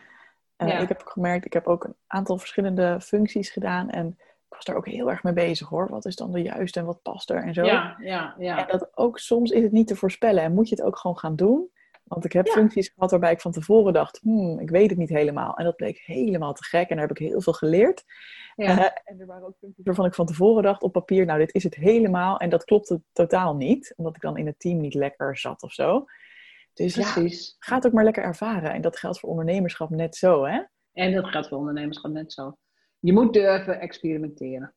[0.57, 4.17] Uh, Ik heb gemerkt, ik heb ook een aantal verschillende functies gedaan en
[4.49, 5.89] ik was daar ook heel erg mee bezig hoor.
[5.89, 7.63] Wat is dan de juiste en wat past er en zo.
[7.63, 8.57] Ja, ja, ja.
[8.57, 11.17] En dat ook soms is het niet te voorspellen en moet je het ook gewoon
[11.17, 11.69] gaan doen.
[12.03, 15.09] Want ik heb functies gehad waarbij ik van tevoren dacht, hmm, ik weet het niet
[15.09, 15.55] helemaal.
[15.55, 18.03] En dat bleek helemaal te gek en daar heb ik heel veel geleerd.
[18.55, 18.79] Ja.
[18.79, 21.53] Uh, en er waren ook functies waarvan ik van tevoren dacht op papier, nou dit
[21.53, 22.37] is het helemaal.
[22.37, 25.71] En dat klopte totaal niet, omdat ik dan in het team niet lekker zat of
[25.71, 26.05] zo.
[26.73, 27.47] Dus Precies.
[27.47, 28.73] ja, ga het ook maar lekker ervaren.
[28.73, 30.61] En dat geldt voor ondernemerschap net zo, hè?
[30.93, 32.57] En dat geldt voor ondernemerschap net zo.
[32.99, 34.73] Je moet durven experimenteren.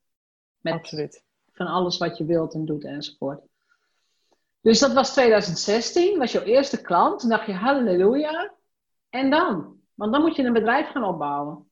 [0.61, 1.25] Met Absoluut.
[1.53, 3.41] van alles wat je wilt en doet enzovoort.
[4.61, 7.21] Dus dat was 2016, was jouw eerste klant.
[7.21, 8.53] Toen dacht je, halleluja.
[9.11, 9.77] En dan?
[9.95, 11.67] Want dan moet je een bedrijf gaan opbouwen.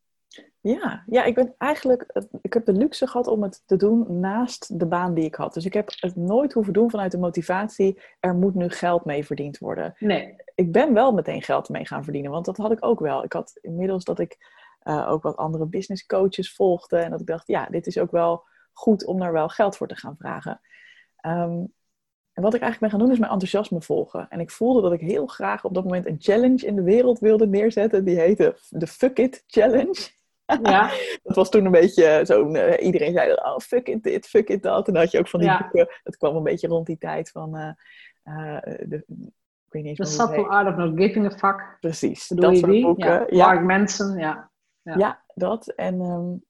[0.60, 4.78] Ja, ja, ik ben eigenlijk, ik heb de luxe gehad om het te doen naast
[4.78, 5.54] de baan die ik had.
[5.54, 9.24] Dus ik heb het nooit hoeven doen vanuit de motivatie, er moet nu geld mee
[9.24, 9.94] verdiend worden.
[9.98, 10.36] Nee.
[10.54, 13.24] Ik ben wel meteen geld mee gaan verdienen, want dat had ik ook wel.
[13.24, 17.26] Ik had inmiddels dat ik uh, ook wat andere business coaches volgde en dat ik
[17.26, 20.60] dacht, ja, dit is ook wel goed om daar wel geld voor te gaan vragen.
[21.16, 21.64] Ehm,
[22.32, 24.26] en wat ik eigenlijk ben gaan doen is mijn enthousiasme volgen.
[24.28, 27.18] En ik voelde dat ik heel graag op dat moment een challenge in de wereld
[27.18, 28.04] wilde neerzetten.
[28.04, 30.08] Die heette de Fuck It Challenge.
[30.62, 30.90] Ja.
[31.22, 32.54] dat was toen een beetje zo'n...
[32.54, 34.86] Uh, iedereen zei, oh, fuck it dit, fuck it dat.
[34.86, 35.58] En dan had je ook van die ja.
[35.58, 35.94] boeken.
[36.02, 37.56] Dat kwam een beetje rond die tijd van...
[37.56, 37.70] Uh,
[38.24, 39.04] uh, de,
[39.66, 41.76] ik weet niet The Subtle Art of Not Giving a Fuck.
[41.80, 43.26] Precies, dat soort boeken.
[43.36, 43.46] Ja.
[43.46, 44.49] Mark Manson, ja.
[44.90, 45.68] Ja, ja dat.
[45.68, 46.44] En, um,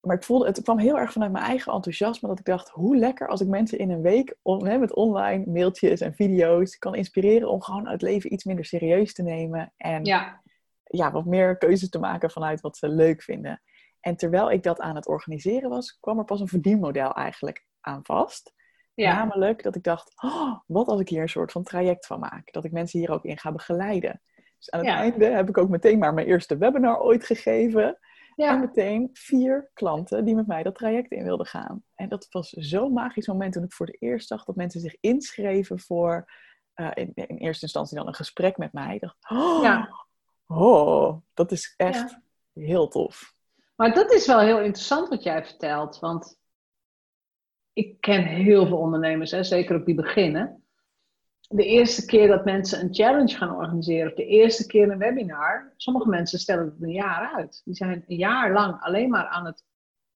[0.00, 2.28] maar ik voelde, het kwam heel erg vanuit mijn eigen enthousiasme.
[2.28, 5.44] Dat ik dacht, hoe lekker als ik mensen in een week on, hè, met online
[5.46, 9.72] mailtjes en video's kan inspireren om gewoon het leven iets minder serieus te nemen.
[9.76, 10.42] En ja.
[10.84, 13.62] Ja, wat meer keuzes te maken vanuit wat ze leuk vinden.
[14.00, 18.00] En terwijl ik dat aan het organiseren was, kwam er pas een verdienmodel eigenlijk aan
[18.02, 18.52] vast.
[18.94, 19.14] Ja.
[19.14, 22.52] Namelijk dat ik dacht, oh, wat als ik hier een soort van traject van maak?
[22.52, 24.20] Dat ik mensen hier ook in ga begeleiden.
[24.64, 27.98] Dus aan het einde heb ik ook meteen maar mijn eerste webinar ooit gegeven.
[28.36, 28.48] Ja.
[28.48, 31.82] En meteen vier klanten die met mij dat traject in wilden gaan.
[31.94, 34.96] En dat was zo'n magisch moment toen ik voor het eerst zag dat mensen zich
[35.00, 36.32] inschreven voor
[36.76, 38.94] uh, in, in, eerste instantie dan een gesprek met mij.
[38.94, 40.04] Ik dacht, oh, ja.
[40.46, 42.18] oh dat is echt
[42.52, 43.34] heel tof.
[43.76, 45.98] Maar dat is wel heel interessant wat jij vertelt.
[45.98, 46.38] Want
[47.72, 50.63] ik ken heel veel ondernemers, hè, zeker op die beginnen.
[51.54, 55.72] De eerste keer dat mensen een challenge gaan organiseren, of de eerste keer een webinar,
[55.76, 57.62] sommige mensen stellen het een jaar uit.
[57.64, 59.64] Die zijn een jaar lang alleen maar aan het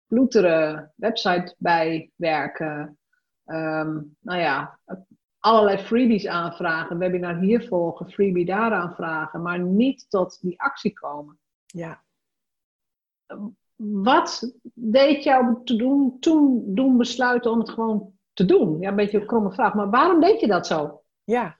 [0.07, 2.98] ploeteren, website bijwerken,
[3.46, 4.79] um, nou ja,
[5.38, 11.38] allerlei freebies aanvragen, webinar hier volgen, freebie daar aanvragen, maar niet tot die actie komen.
[11.66, 12.03] Ja.
[13.77, 18.81] Wat deed jou te doen, toen doen besluiten om het gewoon te doen?
[18.81, 20.97] Ja, een beetje een kromme vraag, maar waarom deed je dat zo?
[21.28, 21.58] Ja,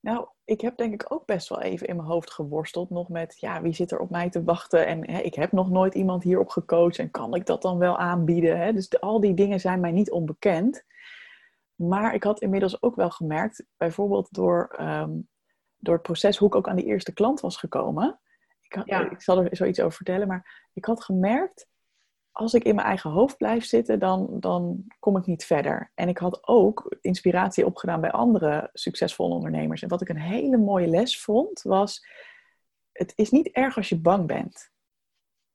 [0.00, 3.40] nou, ik heb denk ik ook best wel even in mijn hoofd geworsteld nog met,
[3.40, 4.86] ja, wie zit er op mij te wachten?
[4.86, 7.98] En hè, ik heb nog nooit iemand hierop gecoacht en kan ik dat dan wel
[7.98, 8.58] aanbieden?
[8.58, 8.72] Hè?
[8.72, 10.84] Dus al die dingen zijn mij niet onbekend.
[11.74, 15.10] Maar ik had inmiddels ook wel gemerkt, bijvoorbeeld door, ehm,
[15.76, 18.20] door het proces hoe ik ook aan die eerste klant was gekomen.
[18.60, 21.69] Ik, had, ik zal er zoiets over vertellen, maar ik had gemerkt,
[22.32, 25.90] als ik in mijn eigen hoofd blijf zitten, dan, dan kom ik niet verder.
[25.94, 29.82] En ik had ook inspiratie opgedaan bij andere succesvolle ondernemers.
[29.82, 32.06] En wat ik een hele mooie les vond, was:
[32.92, 34.70] het is niet erg als je bang bent.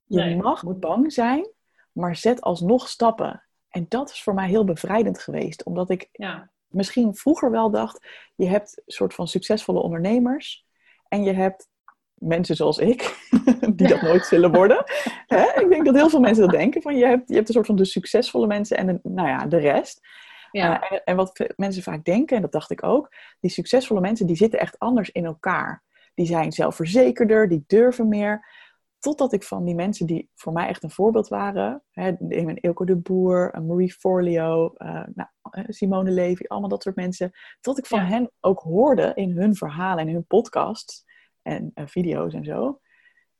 [0.03, 1.49] Je mag bang zijn,
[1.91, 3.43] maar zet alsnog stappen.
[3.69, 6.51] En dat is voor mij heel bevrijdend geweest, omdat ik ja.
[6.67, 10.65] misschien vroeger wel dacht: je hebt een soort van succesvolle ondernemers
[11.07, 11.69] en je hebt
[12.15, 13.29] mensen zoals ik,
[13.75, 14.83] die dat nooit zullen worden.
[15.27, 15.61] Hè?
[15.61, 16.81] Ik denk dat heel veel mensen dat denken.
[16.81, 19.45] Van je, hebt, je hebt een soort van de succesvolle mensen en de, nou ja,
[19.45, 20.07] de rest.
[20.51, 20.83] Ja.
[20.83, 24.27] Uh, en, en, wat mensen vaak denken, en dat dacht ik ook, die succesvolle mensen
[24.27, 25.83] die zitten echt anders in elkaar.
[26.13, 28.63] Die zijn zelfverzekerder, die durven meer.
[28.99, 32.85] Totdat ik van die mensen die voor mij echt een voorbeeld waren, hè, een Ilko
[32.85, 35.29] de Boer, een Marie Forleo, uh, nou,
[35.67, 40.07] Simone Levy, allemaal dat soort mensen, tot ik van hen ook hoorde in hun verhalen
[40.07, 41.05] en hun podcasts
[41.45, 42.79] en uh, video's en zo.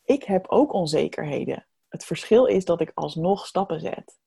[0.04, 1.66] Ik heb ook onzekerheden.
[1.90, 4.20] Het verschil is dat ik alsnog stappen zet.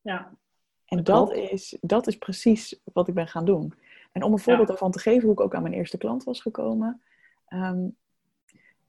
[0.00, 0.36] Ja.
[0.84, 3.74] En dat is, dat is precies wat ik ben gaan doen.
[4.12, 6.40] En om een voorbeeld daarvan te geven hoe ik ook aan mijn eerste klant was
[6.40, 7.02] gekomen.
[7.48, 7.96] Um,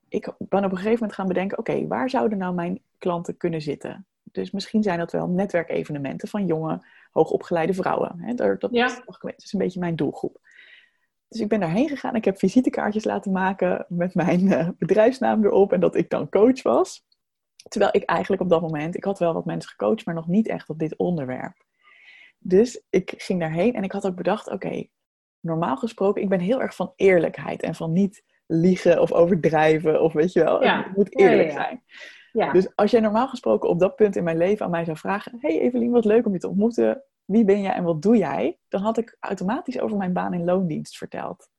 [0.08, 3.62] ik ben op een gegeven moment gaan bedenken, oké, waar zouden nou mijn klanten kunnen
[3.62, 4.06] zitten?
[4.24, 8.20] Dus misschien zijn dat wel netwerkevenementen van jonge, hoogopgeleide vrouwen.
[8.20, 8.34] Hè?
[8.34, 9.04] Dat, dat, ja.
[9.06, 10.40] dat is een beetje mijn doelgroep.
[11.28, 12.16] Dus ik ben daarheen gegaan.
[12.16, 16.62] Ik heb visitekaartjes laten maken met mijn uh, bedrijfsnaam erop en dat ik dan coach
[16.62, 17.06] was.
[17.68, 20.48] Terwijl ik eigenlijk op dat moment, ik had wel wat mensen gecoacht, maar nog niet
[20.48, 21.66] echt op dit onderwerp.
[22.40, 24.88] Dus ik ging daarheen en ik had ook bedacht, oké,
[25.40, 30.14] normaal gesproken, ik ben heel erg van eerlijkheid en van niet liegen of overdrijven of
[30.14, 30.84] weet je wel, ja.
[30.84, 31.84] het moet eerlijk ja, zijn.
[32.32, 32.52] Ja.
[32.52, 35.38] Dus als jij normaal gesproken op dat punt in mijn leven aan mij zou vragen,
[35.40, 38.58] hey Evelien, wat leuk om je te ontmoeten, wie ben jij en wat doe jij?
[38.68, 41.50] Dan had ik automatisch over mijn baan in loondienst verteld.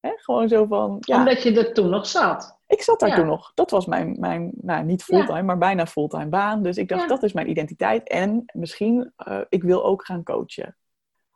[0.00, 0.10] Hè?
[0.16, 0.96] Gewoon zo van...
[1.00, 1.18] Ja.
[1.18, 2.58] Omdat je er toen nog zat.
[2.66, 3.52] Ik zat daar toen nog.
[3.54, 6.62] Dat was mijn, mijn nou, niet fulltime, maar bijna fulltime baan.
[6.62, 8.08] Dus ik dacht, dat is mijn identiteit.
[8.08, 10.76] En misschien, uh, ik wil ook gaan coachen.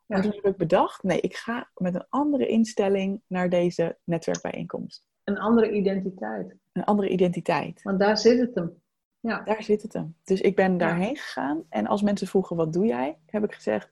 [0.06, 5.04] Maar toen heb ik bedacht, nee, ik ga met een andere instelling naar deze netwerkbijeenkomst.
[5.24, 6.56] Een andere identiteit.
[6.72, 7.82] Een andere identiteit.
[7.82, 8.79] Want daar zit het hem.
[9.20, 9.40] Ja.
[9.40, 10.16] Daar zit het hem.
[10.24, 11.64] Dus ik ben daarheen gegaan.
[11.68, 13.18] En als mensen vroegen, wat doe jij?
[13.26, 13.90] Heb ik gezegd,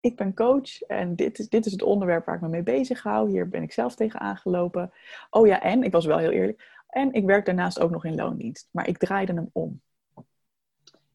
[0.00, 3.02] ik ben coach en dit is, dit is het onderwerp waar ik me mee bezig
[3.02, 3.30] hou.
[3.30, 4.92] Hier ben ik zelf tegen aangelopen.
[5.30, 8.14] Oh ja, en, ik was wel heel eerlijk, en ik werk daarnaast ook nog in
[8.14, 8.68] loondienst.
[8.70, 9.80] Maar ik draaide hem om.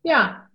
[0.01, 0.49] Ja.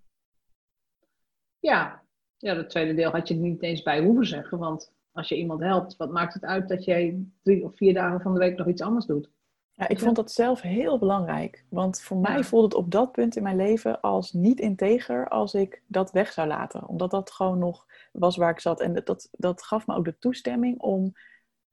[1.58, 2.04] Ja.
[2.36, 4.58] Ja, dat tweede deel had je er niet eens bij hoeven zeggen.
[4.58, 8.20] Want als je iemand helpt, wat maakt het uit dat jij drie of vier dagen
[8.20, 9.30] van de week nog iets anders doet?
[9.76, 11.64] Ja, ik vond dat zelf heel belangrijk.
[11.68, 15.54] Want voor mij voelde het op dat punt in mijn leven als niet integer als
[15.54, 16.88] ik dat weg zou laten.
[16.88, 18.80] Omdat dat gewoon nog was waar ik zat.
[18.80, 21.12] En dat, dat gaf me ook de toestemming om,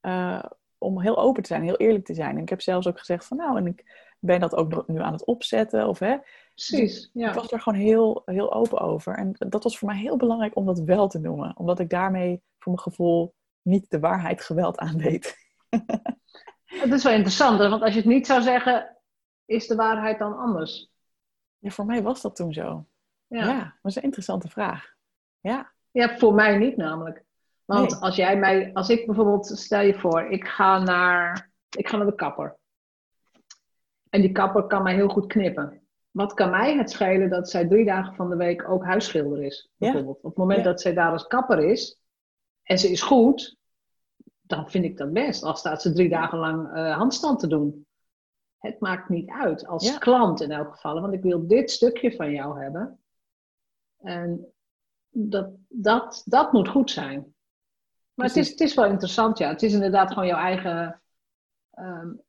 [0.02, 0.44] uh,
[0.78, 2.36] om heel open te zijn, heel eerlijk te zijn.
[2.36, 5.14] En ik heb zelfs ook gezegd van nou, en ik ben dat ook nu aan
[5.14, 5.88] het opzetten.
[5.88, 6.18] Of, hè.
[6.54, 7.28] Precies, ja.
[7.28, 9.18] Ik was er gewoon heel, heel open over.
[9.18, 11.58] En dat was voor mij heel belangrijk om dat wel te noemen.
[11.58, 15.36] Omdat ik daarmee voor mijn gevoel niet de waarheid geweld aandeed.
[16.82, 18.98] Het is wel interessant, want als je het niet zou zeggen,
[19.46, 20.92] is de waarheid dan anders?
[21.58, 22.86] Ja, voor mij was dat toen zo.
[23.28, 24.94] Ja, ja dat was een interessante vraag.
[25.40, 25.72] Ja.
[25.92, 27.24] Ja, voor mij niet namelijk.
[27.66, 31.98] Want als jij mij, als ik bijvoorbeeld, stel je voor, ik ga naar, ik ga
[31.98, 32.58] naar de kapper.
[34.10, 35.88] En die kapper kan mij heel goed knippen.
[36.12, 39.70] Wat kan mij het schelen dat zij drie dagen van de week ook huisschilder is?
[39.76, 40.18] Bijvoorbeeld.
[40.18, 42.00] Op het moment dat zij daar als kapper is
[42.64, 43.58] en ze is goed,
[44.56, 45.44] dan vind ik dat best.
[45.44, 47.86] Al staat ze drie dagen lang uh, handstand te doen.
[48.58, 51.02] Het maakt niet uit, als klant in elk geval.
[51.02, 53.00] Want ik wil dit stukje van jou hebben.
[53.98, 54.54] En
[55.10, 57.34] dat, dat, dat moet goed zijn.
[58.14, 59.50] Maar het is, het is wel interessant, ja.
[59.50, 61.02] Het is inderdaad gewoon jouw eigen.
[61.80, 62.22] Um,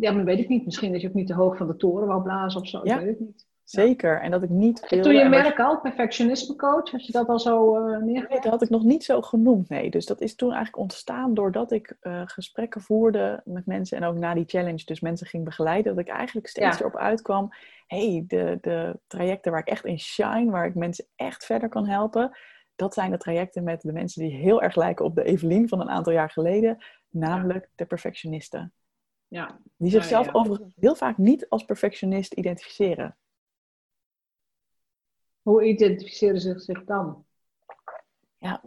[0.00, 0.64] ja, maar weet ik niet.
[0.64, 2.80] Misschien dat je ook niet te hoog van de toren wou blazen of zo.
[2.84, 2.94] Ja.
[2.94, 3.46] Ik weet het niet.
[3.66, 4.20] Zeker.
[4.20, 4.80] En dat ik niet.
[4.86, 8.44] Veel, Toen je merk al, perfectionisme coach, had je dat al zo uh, Nee, dat
[8.44, 9.90] had ik nog niet zo genoemd, nee.
[9.90, 14.16] Dus dat is toen eigenlijk ontstaan doordat ik uh, gesprekken voerde met mensen en ook
[14.16, 17.52] na die challenge dus mensen ging begeleiden, dat ik eigenlijk steeds erop uitkwam,
[17.86, 21.86] hey, de, de trajecten waar ik echt in shine, waar ik mensen echt verder kan
[21.86, 22.36] helpen,
[22.76, 25.80] dat zijn de trajecten met de mensen die heel erg lijken op de Evelien van
[25.80, 28.72] een aantal jaar geleden, namelijk de perfectionisten.
[29.28, 29.60] Ja.
[29.76, 33.16] Die zichzelf overigens heel vaak niet als perfectionist identificeren.
[35.46, 37.24] Hoe identificeren ze zich dan?
[38.38, 38.62] Ja,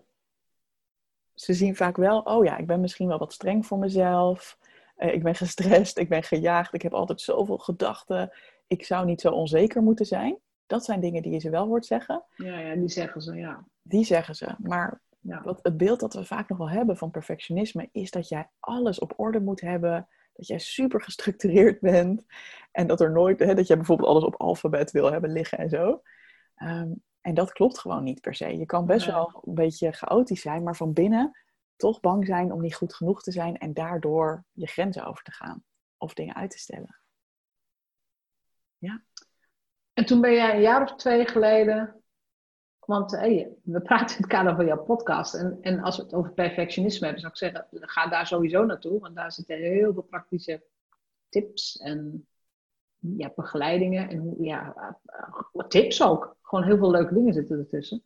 [1.34, 4.58] ze zien vaak wel, oh ja, ik ben misschien wel wat streng voor mezelf.
[4.98, 8.32] Uh, ik ben gestrest, ik ben gejaagd, ik heb altijd zoveel gedachten.
[8.68, 10.38] Ik zou niet zo onzeker moeten zijn.
[10.66, 12.24] Dat zijn dingen die je ze wel hoort zeggen.
[12.36, 13.68] Ja, ja die zeggen ze, ja.
[13.82, 14.56] Die zeggen ze.
[14.58, 15.42] Maar ja.
[15.44, 19.00] wat, het beeld dat we vaak nog wel hebben van perfectionisme is dat jij alles
[19.00, 20.08] op orde moet hebben.
[20.34, 22.26] Dat jij super gestructureerd bent.
[22.72, 25.70] En dat er nooit, hè, dat jij bijvoorbeeld alles op alfabet wil hebben liggen en
[25.70, 26.02] zo.
[26.60, 26.92] Ehm,
[27.22, 28.58] en dat klopt gewoon niet per se.
[28.58, 31.38] Je kan best wel een beetje chaotisch zijn, maar van binnen
[31.76, 35.32] toch bang zijn om niet goed genoeg te zijn en daardoor je grenzen over te
[35.32, 35.64] gaan
[35.98, 37.00] of dingen uit te stellen.
[38.78, 39.04] Ja.
[39.94, 42.04] En toen ben jij een jaar of twee geleden,
[42.80, 45.34] want hey, we praten in het kader van jouw podcast.
[45.34, 49.00] En, en als we het over perfectionisme hebben, zou ik zeggen, ga daar sowieso naartoe,
[49.00, 50.64] want daar zitten heel veel praktische
[51.30, 52.28] tips en
[53.00, 54.76] ja, begeleidingen en ja,
[55.54, 56.38] uh, tips ook.
[56.42, 58.04] Gewoon heel veel leuke dingen zitten ertussen.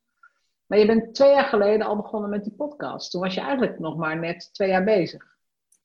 [0.65, 3.11] Maar je bent twee jaar geleden al begonnen met die podcast.
[3.11, 5.31] Toen was je eigenlijk nog maar net twee jaar bezig.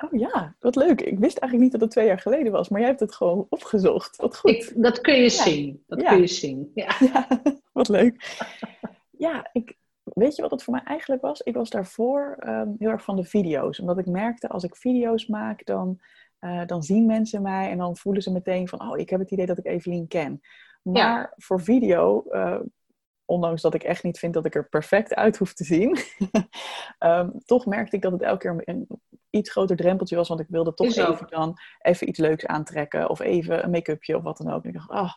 [0.04, 1.00] Oh ja, wat leuk.
[1.00, 3.46] Ik wist eigenlijk niet dat het twee jaar geleden was, maar jij hebt het gewoon
[3.48, 4.16] opgezocht.
[4.16, 4.50] Wat goed.
[4.50, 5.84] Ik, dat kun je zien.
[5.86, 6.70] Dat kun je zien.
[6.74, 6.96] Ja.
[7.12, 7.28] ja.
[7.72, 8.38] wat leuk.
[9.10, 11.40] Ja, ik, weet je wat het voor mij eigenlijk was?
[11.40, 13.80] Ik was daarvoor um, heel erg van de video's.
[13.80, 16.00] Omdat ik merkte, als ik video's maak, dan
[16.40, 19.30] uh, dan zien mensen mij en dan voelen ze meteen van, oh, ik heb het
[19.30, 20.40] idee dat ik Evelien ken.
[20.82, 22.60] Maar voor video, uh,
[23.24, 25.98] ondanks dat ik echt niet vind dat ik er perfect uit hoef te zien,
[26.98, 28.86] um, toch merkte ik dat het elke keer een,
[29.30, 33.20] iets groter drempeltje was, want ik wilde toch even dan even iets leuks aantrekken of
[33.20, 34.62] even een make-upje of wat dan ook.
[34.62, 35.12] En ik dacht, oh,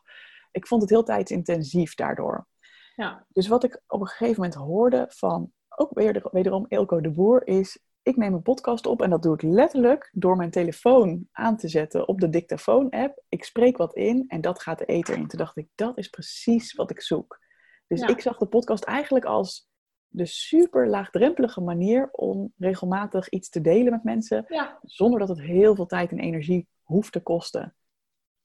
[0.52, 2.48] ik vond het heel tijdsintensief daardoor.
[2.96, 3.26] Ja.
[3.30, 7.48] Dus wat ik op een gegeven moment hoorde van, ook weer, wederom Ilko de Boer,
[7.48, 11.58] is ik neem een podcast op en dat doe ik letterlijk door mijn telefoon aan
[11.58, 13.24] te zetten op de dictafoon-app.
[13.30, 15.28] Ik spreek wat in en dat gaat de eter in.
[15.28, 17.40] Toen dacht ik, dat is precies wat ik zoek.
[17.88, 19.70] Dus ik zag de podcast eigenlijk als
[20.08, 24.46] de super laagdrempelige manier om regelmatig iets te delen met mensen,
[24.82, 27.76] zonder dat het heel veel tijd en energie hoeft te kosten.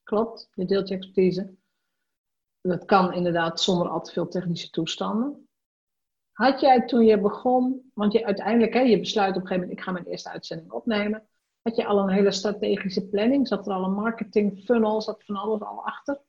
[0.03, 1.55] Klopt, je deelt je expertise.
[2.61, 5.46] Dat kan inderdaad zonder al te veel technische toestanden.
[6.37, 9.79] Had jij toen je begon, want je uiteindelijk, hè, je besluit op een gegeven moment,
[9.79, 11.23] ik ga mijn eerste uitzending opnemen.
[11.63, 13.49] Had je al een hele strategische planning?
[13.49, 15.03] Zat er al een marketing funnel?
[15.03, 16.21] Zat van alles al achter?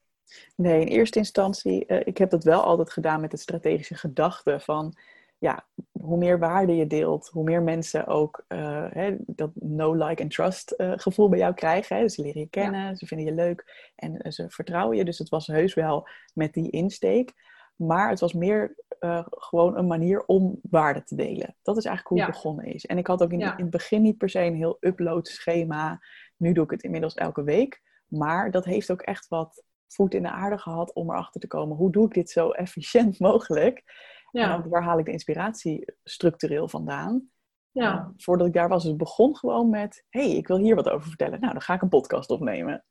[0.55, 4.59] Nee, in eerste instantie, uh, ik heb dat wel altijd gedaan met de strategische gedachte
[4.59, 4.97] van,
[5.37, 5.65] ja,
[6.01, 10.31] hoe meer waarde je deelt, hoe meer mensen ook uh, hè, dat no like and
[10.31, 11.97] trust uh, gevoel bij jou krijgen.
[11.97, 12.09] Hè.
[12.09, 15.05] Ze leren je kennen, ze vinden je leuk en ze vertrouwen je.
[15.05, 17.33] Dus het was heus wel met die insteek.
[17.77, 21.55] Maar het was meer uh, gewoon een manier om waarde te delen.
[21.61, 22.85] Dat is eigenlijk hoe het begonnen is.
[22.85, 25.99] En ik had ook in, in, het begin niet per se een heel upload schema.
[26.37, 27.81] Nu doe ik het inmiddels elke week.
[28.07, 31.77] Maar dat heeft ook echt wat voet in de aarde gehad om erachter te komen.
[31.77, 33.83] Hoe doe ik dit zo efficiënt mogelijk?
[34.31, 34.67] Ja.
[34.67, 37.29] Waar haal ik de inspiratie structureel vandaan?
[37.71, 38.13] Ja.
[38.17, 41.07] voordat ik daar was, dus het begon gewoon met: hey, ik wil hier wat over
[41.07, 41.39] vertellen.
[41.39, 42.85] Nou, dan ga ik een podcast opnemen.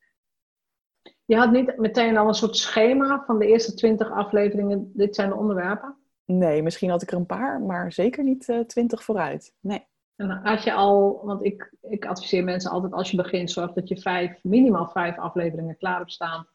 [1.27, 4.91] Je had niet meteen al een soort schema van de eerste twintig afleveringen.
[4.93, 5.95] Dit zijn de onderwerpen.
[6.25, 9.53] Nee, misschien had ik er een paar, maar zeker niet eh, twintig vooruit.
[9.59, 9.85] Nee.
[10.15, 13.87] En had je al, want ik, ik adviseer mensen altijd als je begint, zorg dat
[13.87, 16.47] je vijf, minimaal vijf afleveringen klaar hebt staan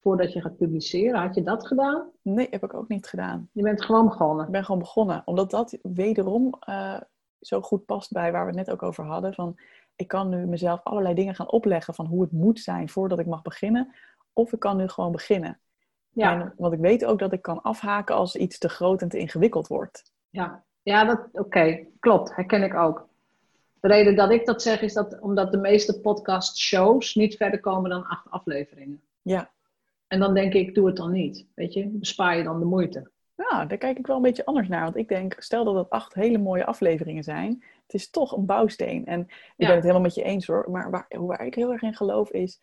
[0.00, 1.20] voordat je gaat publiceren.
[1.20, 2.10] Had je dat gedaan?
[2.22, 3.48] Nee, heb ik ook niet gedaan.
[3.52, 4.46] Je bent gewoon begonnen.
[4.46, 7.00] Ik ben gewoon begonnen, omdat dat wederom eh,
[7.40, 9.34] zo goed past bij waar we het net ook over hadden.
[9.34, 9.58] Van,
[9.96, 13.26] ik kan nu mezelf allerlei dingen gaan opleggen van hoe het moet zijn voordat ik
[13.26, 13.94] mag beginnen.
[14.38, 15.58] Of ik kan nu gewoon beginnen.
[16.12, 16.32] Ja.
[16.40, 19.18] En, want ik weet ook dat ik kan afhaken als iets te groot en te
[19.18, 20.12] ingewikkeld wordt.
[20.30, 23.08] Ja, ja dat, oké, klopt, herken ik ook.
[23.80, 27.60] De reden dat ik dat zeg is dat omdat de meeste podcast shows niet verder
[27.60, 29.00] komen dan acht afleveringen.
[29.22, 29.50] Ja.
[30.06, 31.46] En dan denk ik, doe het dan niet.
[31.54, 33.10] Weet je, bespaar je dan de moeite.
[33.34, 34.82] Ja, daar kijk ik wel een beetje anders naar.
[34.84, 37.64] Want ik denk, stel dat het acht hele mooie afleveringen zijn.
[37.82, 39.06] Het is toch een bouwsteen.
[39.06, 39.66] En ik Ja.
[39.66, 40.66] ben het helemaal met je eens hoor.
[40.70, 42.60] Maar waar, waar ik heel erg in geloof is,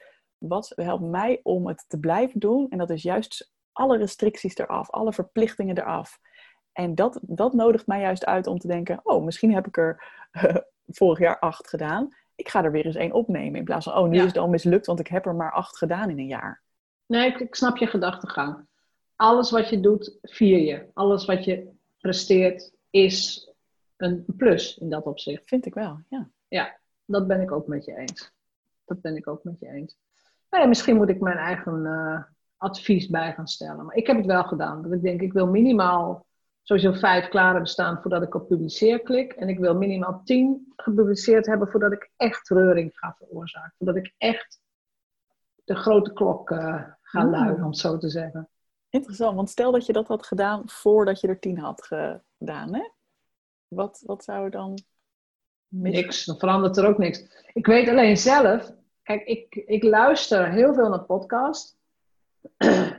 [0.47, 2.69] wat helpt mij om het te blijven doen?
[2.69, 6.19] En dat is juist alle restricties eraf, alle verplichtingen eraf.
[6.71, 10.03] En dat, dat nodigt mij juist uit om te denken, oh, misschien heb ik er
[10.87, 12.09] vorig jaar acht gedaan.
[12.35, 13.59] Ik ga er weer eens één opnemen.
[13.59, 14.21] In plaats van, oh, nu Ja.
[14.21, 16.61] is het al mislukt, want ik heb er maar acht gedaan in een jaar.
[17.05, 18.67] Nee, ik, ik snap je gedachtegang.
[19.15, 20.85] Alles wat je doet, vier je.
[20.93, 23.49] Alles wat je presteert, is
[23.97, 25.47] een plus in dat opzicht.
[25.47, 26.29] Vind ik wel, ja.
[27.05, 28.31] Dat ben ik ook met je eens.
[28.85, 29.97] Dat ben ik ook met je eens.
[30.49, 32.23] Nou ja, misschien moet ik mijn eigen eh,
[32.57, 33.85] advies bij gaan stellen.
[33.85, 34.81] Maar ik heb het wel gedaan.
[34.81, 36.25] Dat ik denk, ik wil minimaal
[36.61, 39.33] sowieso vijf klaar hebben staan voordat ik op publiceer klik.
[39.33, 43.73] En ik wil minimaal tien gepubliceerd hebben voordat ik echt reuring ga veroorzaken.
[43.77, 44.59] Voordat ik echt
[45.63, 47.29] de grote klok eh, ga Mm.
[47.29, 48.49] luiden, om het zo te zeggen.
[48.89, 52.89] Interessant, want stel dat je dat had gedaan voordat je er tien had gedaan, hè?
[53.67, 54.77] Wat, wat zou er dan
[55.67, 55.93] mis...
[55.93, 57.25] Niks, dan verandert er ook niks.
[57.53, 58.71] Ik weet alleen zelf,
[59.05, 61.75] kijk, ik, ik luister heel veel naar podcasts.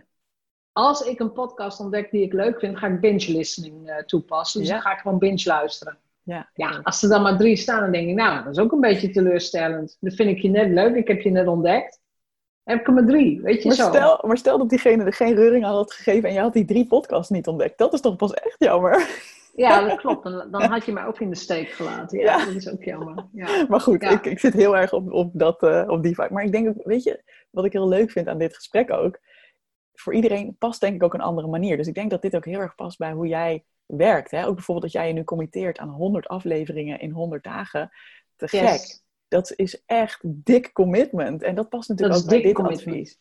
[0.73, 4.61] Als ik een podcast ontdek die ik leuk vind, ga ik binge listening eh, toepassen.
[4.61, 4.75] Dus Ja.
[4.75, 5.99] dan ga ik gewoon binge luisteren.
[6.23, 8.73] Ja, Ja, als er dan maar drie staan, dan denk ik, nou, dat is ook
[8.73, 9.97] een beetje teleurstellend.
[10.01, 12.01] Dat vind ik je net leuk, ik heb je net ontdekt.
[12.64, 13.88] Heb ik er maar drie, weet je Maar zo.
[13.88, 16.64] stel, maar stel dat diegene er geen reuring aan had gegeven en je had die
[16.64, 17.79] drie podcasts niet ontdekt.
[17.79, 19.09] Dat is toch pas echt jammer.
[19.57, 20.23] Ja, dat klopt.
[20.25, 22.19] Dan, dan had je mij ook in de steek gelaten.
[22.19, 22.45] Ja, Ja.
[22.45, 23.27] dat is ook jammer.
[23.33, 23.64] Ja.
[23.69, 24.11] Maar goed, Ja.
[24.11, 26.33] ik, ik zit heel erg op, op, dat, eh, op die vibe.
[26.35, 29.19] Maar ik denk ook, weet je, wat ik heel leuk vind aan dit gesprek ook.
[29.95, 31.77] Voor iedereen past denk ik ook een andere manier.
[31.77, 34.31] Dus ik denk dat dit ook heel erg past bij hoe jij werkt.
[34.31, 34.47] Hè?
[34.47, 37.90] Ook bijvoorbeeld dat jij je nu committeert aan 100 afleveringen in 100 dagen.
[38.37, 38.61] Te gek.
[38.61, 39.05] Yes.
[39.29, 41.42] Dat is echt dik commitment.
[41.42, 42.88] En dat past natuurlijk Dat ook bij dit commitment.
[42.88, 43.19] advies.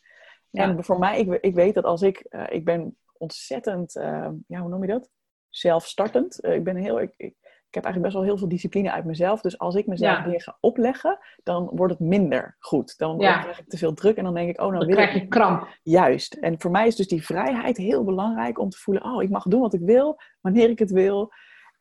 [0.50, 0.64] Ja.
[0.64, 4.60] En voor mij, ik, ik weet dat als ik, eh, ik ben ontzettend, eh, ja,
[4.60, 5.10] hoe noem je dat?
[5.56, 6.40] Zelfstartend.
[6.40, 7.34] Eh, ik ben heel, ik, ik,
[7.70, 9.42] ik heb eigenlijk best wel heel veel discipline uit mezelf.
[9.42, 10.24] Dus als ik mezelf Ja.
[10.24, 12.98] dingen ga opleggen, dan wordt het minder goed.
[12.98, 13.42] Dan, Ja.
[13.42, 15.22] krijg ik te veel druk en dan denk ik, oh, nou Dan wil krijg ik
[15.22, 15.68] je kramp.
[15.84, 16.34] juist.
[16.34, 19.44] En voor mij is dus die vrijheid heel belangrijk om te voelen, oh, ik mag
[19.44, 21.32] doen wat ik wil, wanneer ik het wil.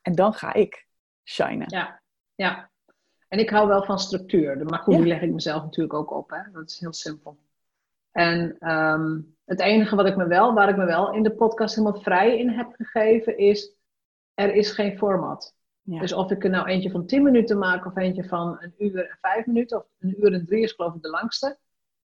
[0.03, 0.87] En dan ga ik
[1.25, 1.67] shinen.
[1.69, 2.03] Ja,
[2.35, 2.71] ja.
[3.29, 4.65] En ik hou wel van structuur.
[4.65, 4.99] Maar goed, Ja.
[5.01, 6.31] die leg ik mezelf natuurlijk ook op.
[6.31, 6.51] Hè?
[6.53, 7.39] Dat is heel simpel.
[8.15, 11.75] En ehm, het enige wat ik me wel, waar ik me wel in de podcast
[11.75, 13.75] helemaal vrij in heb gegeven, is
[14.35, 15.55] er is geen format.
[15.81, 16.01] Ja.
[16.01, 19.11] Dus of ik er nou eentje van 10 minuten maak of eentje van een uur
[19.11, 21.59] en 5 minuten, of een uur en drie is geloof ik de langste.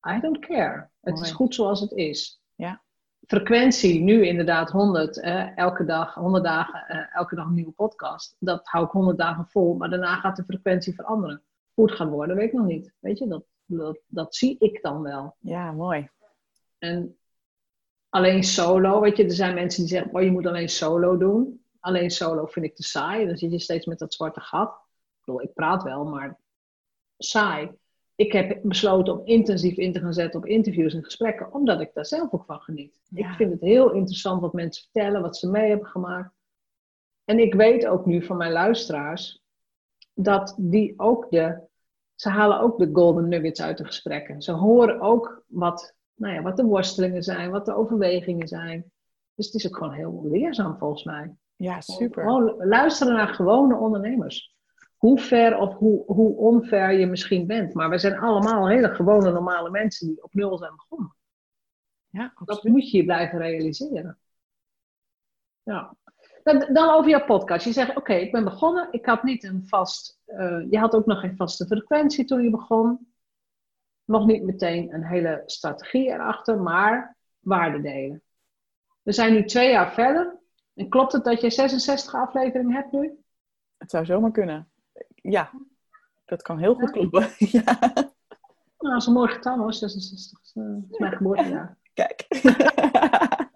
[0.08, 0.88] I don't care.
[1.00, 2.42] Het is goed zoals het is.
[2.54, 2.82] Ja.
[3.26, 8.36] Frequentie, nu inderdaad 100, eh, elke dag, 100 dagen, eh, elke dag een nieuwe podcast.
[8.38, 11.42] Dat hou ik 100 dagen vol, maar daarna gaat de frequentie veranderen.
[11.74, 12.92] Hoe het gaat worden, weet ik nog niet.
[12.98, 13.44] Weet je, dat,
[13.76, 15.34] dat, dat zie ik dan wel.
[15.40, 16.08] ja, mooi.
[16.78, 17.16] En
[18.08, 21.64] alleen solo, weet je, er zijn mensen die zeggen, oh, je moet alleen solo doen.
[21.80, 23.26] Alleen solo vind ik te saai.
[23.26, 24.68] Dan zit je steeds met dat zwarte gat.
[24.68, 26.38] Ik bedoel, ik praat wel, maar
[27.18, 27.70] saai.
[28.14, 31.90] Ik heb besloten om intensief in te gaan zetten op interviews en gesprekken, omdat ik
[31.94, 32.92] daar zelf ook van geniet.
[33.08, 33.30] Ja.
[33.30, 36.34] Ik vind het heel interessant wat mensen vertellen, wat ze mee hebben gemaakt.
[37.24, 39.42] En ik weet ook nu van mijn luisteraars
[40.14, 41.60] dat die ook de,
[42.20, 44.42] ze halen ook de golden nuggets uit de gesprekken.
[44.42, 48.92] Ze horen ook wat, nou ja, wat de worstelingen zijn, wat de overwegingen zijn.
[49.34, 51.34] Dus het is ook gewoon heel leerzaam volgens mij.
[51.56, 52.22] Ja, super.
[52.22, 54.54] Gewoon luisteren naar gewone ondernemers.
[54.96, 57.74] Hoe ver of hoe, hoe onver je misschien bent.
[57.74, 61.16] Maar we zijn allemaal hele gewone normale mensen die op nul zijn begonnen.
[62.08, 64.18] Ja, Dat moet je je blijven realiseren.
[65.62, 65.96] Ja.
[66.58, 67.64] Dan, over jouw podcast.
[67.64, 68.88] Je zegt, oké, ik ben begonnen.
[68.90, 70.20] Ik had niet een vast...
[70.24, 73.12] eh, je had ook nog geen vaste frequentie toen je begon.
[74.04, 78.22] Nog niet meteen een hele strategie erachter, maar waarde delen.
[79.02, 80.38] We zijn nu twee jaar verder.
[80.74, 83.18] En klopt het dat je 66 afleveringen hebt nu?
[83.78, 84.68] Het zou zomaar kunnen.
[85.14, 85.50] ja,
[86.24, 87.28] dat kan heel goed kloppen.
[87.56, 87.78] ja.
[88.78, 90.38] Nou, dat is een mooi getal hoor, 66.
[90.54, 91.78] Dat is mijn geboortejaar.
[91.94, 92.26] Kijk.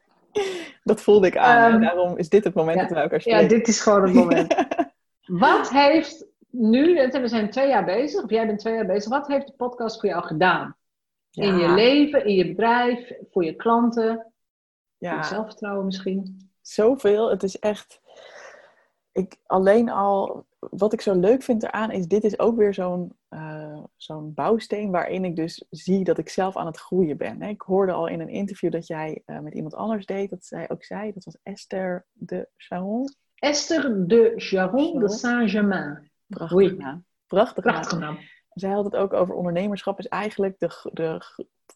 [0.85, 1.74] dat voelde ik aan.
[1.74, 3.43] Um, daarom is dit het moment ja, dat we elkaar spreken.
[3.43, 4.55] Ja, dit is gewoon het moment.
[5.26, 9.26] Wat heeft nu, we zijn twee jaar bezig, of jij bent twee jaar bezig, wat
[9.26, 10.76] heeft de podcast voor jou gedaan?
[11.30, 11.45] Ja.
[11.45, 14.32] In je leven, in je bedrijf, voor je klanten,
[14.99, 15.11] ja.
[15.11, 16.51] voor je zelfvertrouwen misschien?
[16.61, 17.30] Zoveel.
[17.30, 18.01] Het is echt.
[19.15, 23.12] Ik, alleen al, wat ik zo leuk vind eraan is, dit is ook weer zo'n
[23.31, 27.43] uh, zo'n bouwsteen waarin ik dus zie dat ik zelf aan het groeien ben.
[27.43, 30.71] Ik hoorde al in een interview dat jij uh, met iemand anders deed, dat zij
[30.71, 33.15] ook zei, dat was Esther de Charon.
[33.35, 36.11] Esther de Charon de Saint-Germain.
[36.27, 36.77] Prachtig Oei.
[36.77, 37.05] naam.
[37.27, 38.19] Prachtig, Prachtig naam.
[38.51, 41.21] Zij had het ook over ondernemerschap is eigenlijk de, de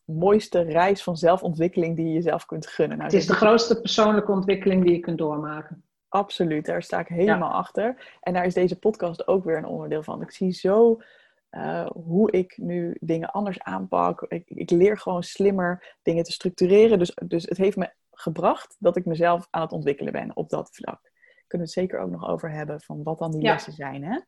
[0.05, 2.97] mooiste reis van zelfontwikkeling die je jezelf kunt gunnen.
[2.99, 5.83] Nou, het is de grootste persoonlijke ontwikkeling die je kunt doormaken.
[6.09, 7.57] Absoluut, daar sta ik helemaal ja.
[7.57, 8.17] achter.
[8.21, 10.23] En daar is deze podcast ook weer een onderdeel van.
[10.23, 11.01] Ik zie zo
[11.51, 14.23] uh, hoe ik nu dingen anders aanpak.
[14.23, 16.99] Ik, ik, leer gewoon slimmer dingen te structureren.
[16.99, 20.71] Dus, dus het heeft me gebracht dat ik mezelf aan het ontwikkelen ben op dat
[20.73, 21.11] vlak.
[21.47, 23.53] Kunnen we het zeker ook nog over hebben van wat dan die ja.
[23.53, 24.05] lessen zijn.
[24.05, 24.21] Hè?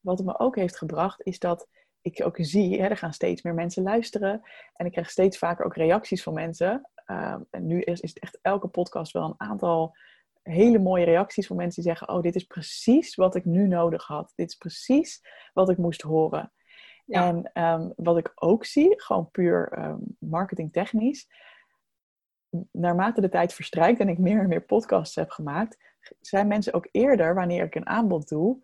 [0.00, 1.68] Wat het me ook heeft gebracht is dat
[2.02, 4.42] ik ook zie, hè, er gaan steeds meer mensen luisteren.
[4.74, 6.88] En ik krijg steeds vaker ook reacties van mensen.
[7.06, 9.96] Uh, en nu is, is het echt elke podcast wel een aantal
[10.48, 14.06] hele mooie reacties van mensen die zeggen: Oh, dit is precies wat ik nu nodig
[14.06, 14.32] had.
[14.36, 15.22] Dit is precies
[15.52, 16.52] wat ik moest horen.
[17.04, 17.26] Ja.
[17.26, 21.28] En um, wat ik ook zie, gewoon puur um, marketingtechnisch,
[22.70, 25.78] naarmate de tijd verstrijkt en ik meer en meer podcasts heb gemaakt,
[26.20, 28.58] zijn mensen ook eerder, wanneer ik een aanbod doe,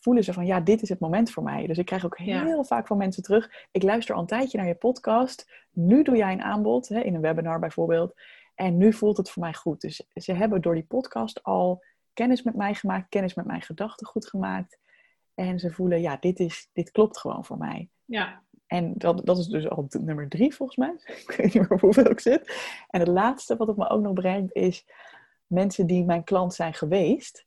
[0.00, 1.66] voelen ze van ja, dit is het moment voor mij.
[1.66, 2.64] Dus ik krijg ook heel ja.
[2.64, 3.66] vaak van mensen terug.
[3.70, 5.50] Ik luister al een tijdje naar je podcast.
[5.70, 8.14] Nu doe jij een aanbod, hè, in een webinar bijvoorbeeld.
[8.56, 9.80] En nu voelt het voor mij goed.
[9.80, 14.06] Dus ze hebben door die podcast al kennis met mij gemaakt, kennis met mijn gedachten
[14.06, 14.78] goed gemaakt.
[15.34, 17.88] En ze voelen, ja, dit, is, dit klopt gewoon voor mij.
[18.04, 18.42] Ja.
[18.66, 20.94] En dat, dat is dus al nummer drie volgens mij.
[21.26, 22.54] Ik weet niet meer op hoeveel ik zit.
[22.88, 24.86] En het laatste wat het me ook nog brengt is
[25.46, 27.46] mensen die mijn klant zijn geweest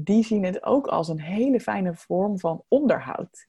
[0.00, 3.46] die zien het ook als een hele fijne vorm van onderhoud.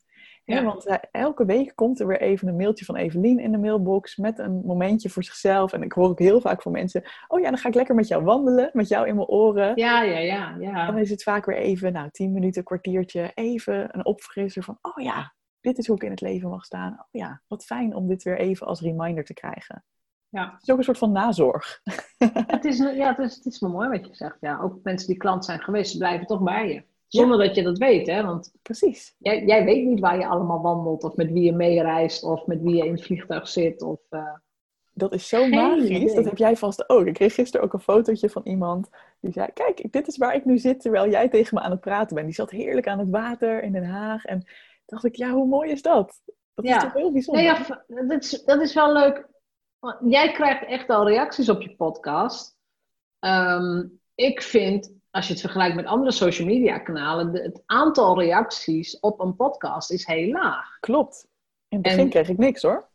[0.53, 0.63] Ja.
[0.63, 4.15] want uh, elke week komt er weer even een mailtje van Evelien in de mailbox
[4.15, 5.73] met een momentje voor zichzelf.
[5.73, 8.07] En ik hoor ook heel vaak van mensen: Oh ja, dan ga ik lekker met
[8.07, 9.71] jou wandelen, met jou in mijn oren.
[9.75, 10.55] Ja, ja, ja.
[10.59, 10.85] ja.
[10.85, 15.03] Dan is het vaak weer even, nou, tien minuten, kwartiertje, even een opfrisser van: Oh
[15.03, 16.93] ja, dit is hoe ik in het leven mag staan.
[16.93, 19.83] Oh ja, wat fijn om dit weer even als reminder te krijgen.
[20.29, 20.51] Ja.
[20.51, 21.81] Het is ook een soort van nazorg.
[22.47, 24.37] het, is, ja, het, is, het is wel mooi wat je zegt.
[24.39, 26.83] Ja, ook mensen die klant zijn geweest, blijven toch bij je.
[27.09, 27.45] Zonder ja.
[27.45, 28.23] dat je dat weet, hè?
[28.23, 29.15] Want Precies.
[29.17, 32.61] Jij, jij weet niet waar je allemaal wandelt, of met wie je meereist, of met
[32.61, 33.81] wie je in het vliegtuig zit.
[33.81, 34.33] Of, uh...
[34.93, 35.89] Dat is zo magisch.
[35.89, 36.15] Idee.
[36.15, 37.05] Dat heb jij vast ook.
[37.05, 38.89] Ik kreeg gisteren ook een fotootje van iemand
[39.19, 41.79] die zei: Kijk, dit is waar ik nu zit terwijl jij tegen me aan het
[41.79, 42.27] praten bent.
[42.27, 44.25] Die zat heerlijk aan het water in Den Haag.
[44.25, 44.47] En
[44.85, 46.21] dacht ik: Ja, hoe mooi is dat?
[46.53, 46.75] Dat ja.
[46.75, 47.43] is toch heel bijzonder?
[47.43, 49.27] Nee, ja, dat, is, dat is wel leuk
[50.05, 52.57] Jij krijgt echt al reacties op je podcast.
[53.19, 58.19] Um, ik vind, als je het vergelijkt met andere social media kanalen, de, het aantal
[58.19, 60.79] reacties op een podcast is heel laag.
[60.79, 61.27] Klopt.
[61.67, 62.87] In het begin en, kreeg ik niks hoor.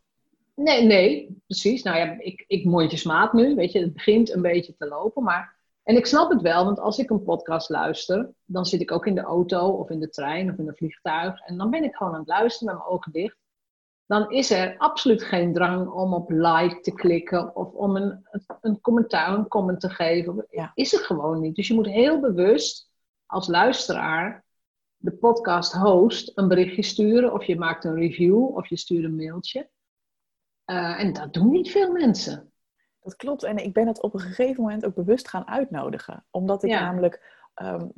[0.55, 1.83] Nee, nee, precies.
[1.83, 5.53] Nou ja, ik, ik mondjesmaat nu, weet je, het begint een beetje te lopen, maar...
[5.83, 9.05] En ik snap het wel, want als ik een podcast luister, dan zit ik ook
[9.05, 11.39] in de auto of in de trein of in een vliegtuig.
[11.39, 13.37] En dan ben ik gewoon aan het luisteren met mijn ogen dicht
[14.05, 18.27] dan is er absoluut geen drang om op like te klikken of om een,
[18.61, 20.45] een commentaar, een comment te geven.
[20.49, 20.71] Ja.
[20.73, 21.55] Is er gewoon niet.
[21.55, 22.89] Dus je moet heel bewust
[23.25, 24.45] als luisteraar
[24.97, 29.15] de podcast host een berichtje sturen of je maakt een review of je stuurt een
[29.15, 29.69] mailtje.
[30.65, 32.51] Uh, en dat doen niet veel mensen.
[32.99, 33.43] Dat klopt.
[33.43, 36.25] En ik ben het op een gegeven moment ook bewust gaan uitnodigen.
[36.29, 36.79] Omdat ik ja.
[36.79, 37.91] namelijk um,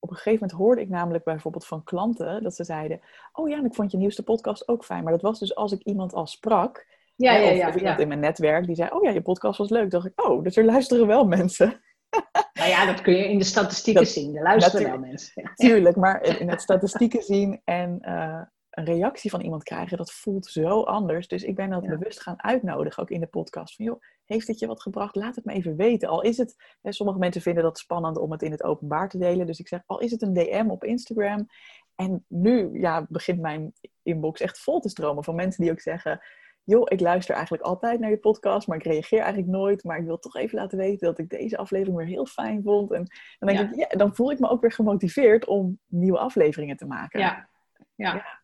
[0.00, 3.00] op een gegeven moment hoorde ik namelijk bijvoorbeeld van klanten dat ze zeiden:
[3.32, 5.02] Oh ja, en ik vond je nieuwste podcast ook fijn.
[5.02, 6.86] Maar dat was dus als ik iemand al sprak.
[7.16, 9.58] Ja, hè, ja, ja, of iemand in mijn netwerk die zei: Oh ja, je podcast
[9.58, 9.90] was leuk.
[9.90, 11.80] dacht ik: Oh, dus er luisteren wel mensen.
[12.52, 14.36] Nou ja, dat kun je in de statistieken dat, zien.
[14.36, 15.52] Er luisteren wel mensen.
[15.54, 18.40] Tuurlijk, maar in het statistieken zien en uh,
[18.80, 21.28] een reactie van iemand krijgen, dat voelt zo anders.
[21.28, 21.88] Dus ik ben dat ja.
[21.88, 23.74] bewust gaan uitnodigen, ook in de podcast.
[23.74, 25.16] Van joh, heeft het je wat gebracht?
[25.16, 26.08] Laat het me even weten.
[26.08, 29.18] Al is het, hè, sommige mensen vinden dat spannend om het in het openbaar te
[29.18, 29.46] delen.
[29.46, 31.48] Dus ik zeg, al is het een DM op Instagram.
[31.94, 33.72] En nu ja, begint mijn
[34.02, 36.20] inbox echt vol te stromen van mensen die ook zeggen...
[36.64, 39.84] joh, ik luister eigenlijk altijd naar je podcast, maar ik reageer eigenlijk nooit.
[39.84, 42.92] Maar ik wil toch even laten weten dat ik deze aflevering weer heel fijn vond.
[42.92, 43.06] En
[43.38, 43.70] dan, denk ja.
[43.70, 47.20] ik, ja, dan voel ik me ook weer gemotiveerd om nieuwe afleveringen te maken.
[47.20, 47.48] Ja,
[47.94, 48.14] ja.
[48.14, 48.39] ja.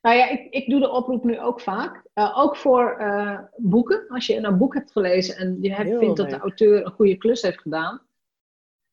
[0.00, 2.04] Nou ja, ik, ik doe de oproep nu ook vaak.
[2.14, 4.08] Uh, ook voor uh, boeken.
[4.08, 7.16] Als je een boek hebt gelezen en je hebt, vindt dat de auteur een goede
[7.16, 8.02] klus heeft gedaan.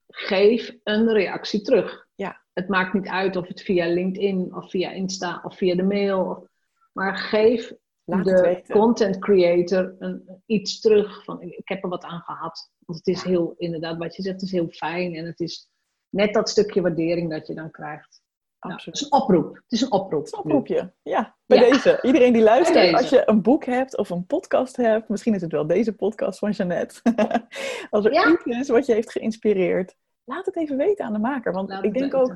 [0.08, 2.08] geef een reactie terug.
[2.16, 2.44] Ja.
[2.54, 6.26] Het maakt niet uit of het via LinkedIn of via Insta of via de mail.
[6.26, 6.48] Of,
[6.92, 7.74] maar geef
[8.06, 12.72] Laat de content creator een, iets terug van ik, ik heb er wat aan gehad.
[12.80, 15.16] Want het is heel, inderdaad, wat je zegt, het is heel fijn.
[15.16, 15.70] En het is
[16.10, 18.22] net dat stukje waardering dat je dan krijgt.
[18.60, 18.96] Nou, het Absoluut.
[19.02, 19.56] is een oproep.
[19.56, 20.20] Het is een oproep.
[20.20, 20.94] Het is een oproepje.
[21.02, 21.70] Ja, bij Ja.
[21.72, 22.00] deze.
[22.02, 25.52] Iedereen die luistert, als je een boek hebt of een podcast hebt, misschien is het
[25.52, 27.02] wel deze podcast van Jeannette.
[27.90, 28.32] als er Ja.
[28.32, 31.54] iets is wat je heeft geïnspireerd, laat het even weten aan de maker.
[31.54, 32.20] Want Laat ik denk weten.
[32.34, 32.36] ook,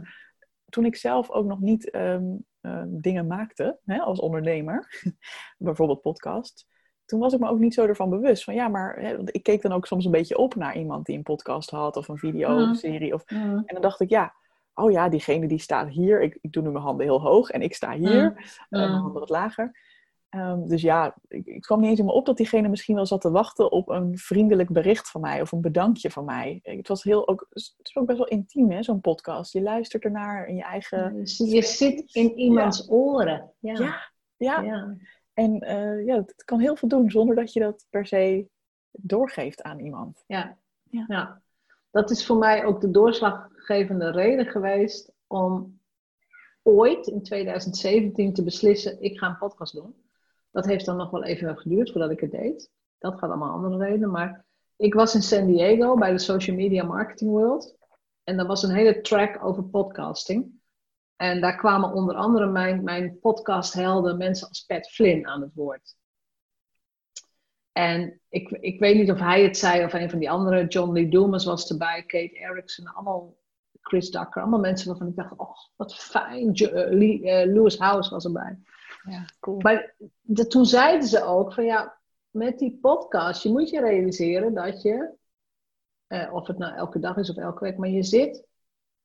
[0.69, 2.25] toen ik zelf ook nog niet ehm,
[2.61, 4.87] ehm, dingen maakte hè, als ondernemer,
[5.57, 6.67] bijvoorbeeld podcast,
[7.05, 9.43] toen was ik me ook niet zo ervan bewust van ja, maar hè, want ik
[9.43, 12.17] keek dan ook soms een beetje op naar iemand die een podcast had of een
[12.17, 13.13] video of een serie.
[13.13, 13.41] Of, Mm.
[13.65, 14.33] en dan dacht ik ja,
[14.79, 17.61] oh ja, diegene die staat hier, ik, ik doe nu mijn handen heel hoog en
[17.61, 18.37] ik sta hier, Mm.
[18.37, 18.95] eh, mijn Mm.
[18.97, 19.87] handen wat lager.
[20.29, 23.05] Ehm, dus ja, ik, ik kwam niet eens in me op dat diegene misschien wel
[23.05, 26.59] zat te wachten op een vriendelijk bericht van mij of een bedankje van mij.
[26.63, 29.53] Het was heel ook, het is ook best wel intiem, hè, zo'n podcast.
[29.53, 31.15] Je luistert ernaar in je eigen.
[31.15, 33.51] Dus je zit in iemands oren.
[33.59, 33.73] Ja.
[33.73, 34.01] Ja,
[34.37, 34.61] ja.
[34.61, 34.95] Ja.
[35.33, 38.47] En eh, ja, het kan heel veel doen zonder dat je dat per se
[38.91, 40.23] doorgeeft aan iemand.
[40.27, 40.57] Ja.
[40.89, 41.05] Ja.
[41.07, 41.41] Ja.
[41.91, 42.91] Dat is voor mij ook de
[43.69, 45.79] doorslaggevende reden geweest om
[46.63, 49.95] ooit in 2017 te beslissen, ik ga een podcast doen.
[50.51, 52.71] Dat heeft dan nog wel even geduurd voordat ik het deed.
[52.97, 54.11] Dat gaat allemaal andere redenen.
[54.11, 54.45] Maar
[54.77, 57.77] ik was in San Diego bij de Social Media Marketing World.
[58.23, 60.57] En daar was een hele track over podcasting.
[61.15, 65.95] En daar kwamen onder andere mijn, podcasthelden, mensen als Pat Flynn, aan het woord.
[67.71, 70.67] En ik, ik weet niet of hij het zei of een van die anderen.
[70.67, 73.38] John Lee Dumas was erbij, Kate Erickson, allemaal
[73.81, 74.41] Chris Ducker.
[74.41, 76.53] Allemaal mensen waarvan ik dacht, oh, wat fijn.
[76.53, 78.59] Eh, eh, Lewis House was erbij.
[79.03, 79.59] Ja, cool.
[79.59, 81.97] Maar de- toen zeiden ze ook van ja,
[82.29, 85.09] met die podcast, je moet je realiseren dat je,
[86.07, 88.47] eh, of het nou elke dag is of elke week, maar je zit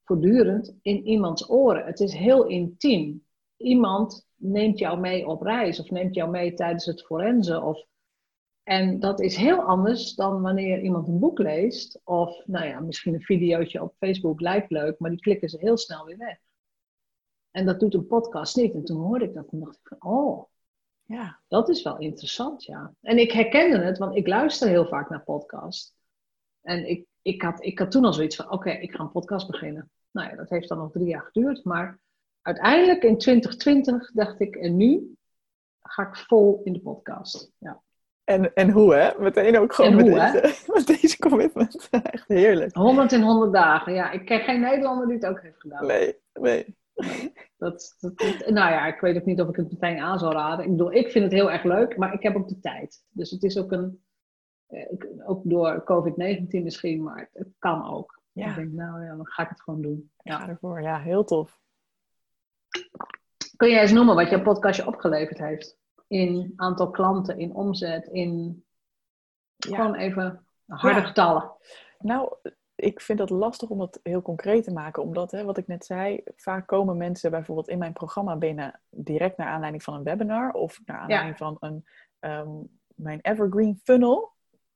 [0.05, 1.87] voortdurend in iemands oren.
[1.87, 3.25] Het is heel intiem.
[3.57, 7.63] Iemand neemt jou mee op reis of neemt jou mee tijdens het forensen.
[7.63, 7.85] Of,
[8.65, 12.01] en dat is heel anders dan wanneer iemand een boek leest.
[12.05, 15.77] Of nou ja, misschien een videootje op Facebook lijkt leuk, maar die klikken ze heel
[15.77, 16.39] snel weer weg.
[17.51, 18.75] En dat doet een podcast niet.
[18.75, 20.45] En toen hoorde ik dat en dacht ik van, oh,
[21.03, 22.95] Ja, dat is wel interessant, ja.
[23.01, 25.95] En ik herkende het, want ik luister heel vaak naar podcasts.
[26.61, 29.47] En ik, ik, had, ik had toen al zoiets van, oké, ik ga een podcast
[29.51, 29.91] beginnen.
[30.11, 31.65] Nou ja, dat heeft dan nog drie jaar geduurd.
[31.65, 32.01] Maar
[32.41, 35.17] uiteindelijk in 2020 dacht ik, en nu
[35.81, 37.53] ga ik vol in de podcast.
[37.59, 37.84] Ja.
[38.25, 39.11] En, en hoe hè?
[39.19, 41.89] Meteen ook gewoon met, hoe, deze, met deze commitment.
[42.13, 42.75] Echt heerlijk.
[42.75, 44.11] 100 in 100 dagen, ja.
[44.11, 45.87] Ik ken geen Nederlander die het ook heeft gedaan.
[45.87, 46.77] Nee, nee.
[47.57, 50.33] Dat, dat, dat- nou ja, ik weet ook niet of ik het meteen aan zou
[50.33, 50.65] raden.
[50.65, 53.05] Ik bedoel, ik vind het heel erg leuk, maar ik heb ook de tijd.
[53.11, 54.03] Dus het is ook een,
[54.67, 54.87] eh,
[55.27, 58.21] ook door COVID-19 misschien, maar het, kan ook.
[58.33, 58.49] Ja.
[58.49, 60.11] Ik denk, nou ja, dan ga ik het gewoon doen.
[60.23, 60.49] Ja, Ja.
[60.49, 60.83] ervoor.
[60.83, 61.59] Ja, heel tof.
[63.57, 65.79] Kun jij eens noemen wat jouw podcastje opgeleverd heeft?
[66.07, 68.65] In aantal klanten, in omzet, in
[69.57, 69.77] Ja.
[69.77, 71.07] gewoon even harde Ja.
[71.07, 71.51] getallen.
[71.99, 72.35] Nou,
[72.75, 75.03] ik vind dat lastig om dat heel concreet te maken.
[75.03, 79.37] Omdat, hè, wat ik net zei, vaak komen mensen bijvoorbeeld in mijn programma binnen direct
[79.37, 81.85] naar aanleiding van een webinar of naar aanleiding van een,
[82.19, 82.51] ehm,
[82.95, 84.33] mijn evergreen funnel.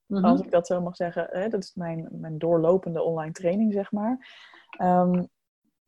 [0.06, 0.24] Mhm.
[0.24, 1.26] als ik dat zo mag zeggen.
[1.30, 4.28] Hè, dat is mijn, mijn doorlopende online training, zeg maar.
[4.78, 5.24] Ehm,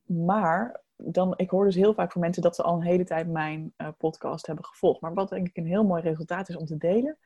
[0.03, 3.29] maar dan, ik hoor dus heel vaak van mensen dat ze al een hele tijd
[3.29, 5.01] mijn eh, podcast hebben gevolgd.
[5.01, 7.19] Maar wat denk ik een heel mooi resultaat is om te delen,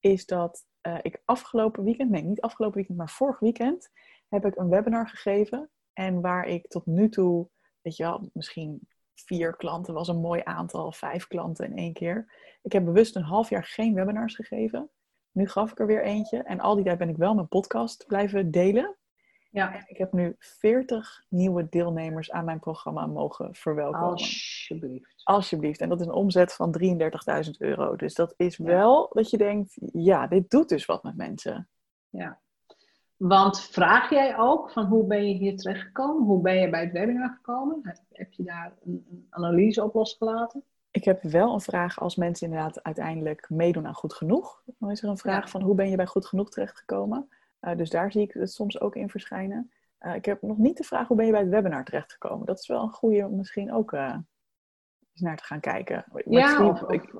[0.00, 3.90] is dat eh, ik afgelopen weekend, nee, niet afgelopen weekend, maar vorig weekend,
[4.28, 5.70] heb ik een webinar gegeven.
[5.92, 7.48] En waar ik tot nu toe,
[7.80, 12.32] weet je wel, misschien vier klanten was een mooi aantal, vijf klanten in één keer.
[12.62, 14.90] Ik heb bewust een half jaar geen webinars gegeven.
[15.32, 16.42] Nu gaf ik er weer eentje.
[16.42, 18.96] En al die tijd ben ik wel mijn podcast blijven delen.
[19.56, 24.08] Ja, En ik heb nu 40 nieuwe deelnemers aan mijn programma mogen verwelkomen.
[24.08, 25.20] alsjeblieft.
[25.24, 25.80] Alsjeblieft.
[25.80, 27.96] En dat is een omzet van 33.000 euro.
[27.96, 28.64] Dus dat is Ja.
[28.64, 31.68] wel dat je denkt, ja, dit doet dus wat met mensen.
[32.08, 32.38] Ja.
[33.16, 36.24] Want vraag jij ook van hoe ben je hier terechtgekomen?
[36.26, 37.80] Hoe ben je bij het webinar gekomen?
[38.12, 40.64] Heb, je daar een, een analyse op losgelaten?
[40.90, 44.62] Ik heb wel een vraag als mensen inderdaad uiteindelijk meedoen aan Goed Genoeg.
[44.78, 45.50] Dan is er een vraag Ja.
[45.50, 47.28] van hoe ben je bij Goed Genoeg terechtgekomen?
[47.60, 49.70] Eh, dus daar zie ik het soms ook in verschijnen.
[49.98, 52.46] Eh, ik heb nog niet de vraag hoe ben je bij het webinar terechtgekomen.
[52.46, 54.02] Dat is wel een goede om misschien ook eh,
[55.12, 56.04] eens naar te gaan kijken.
[56.12, 57.14] Maar Ja, of, ik-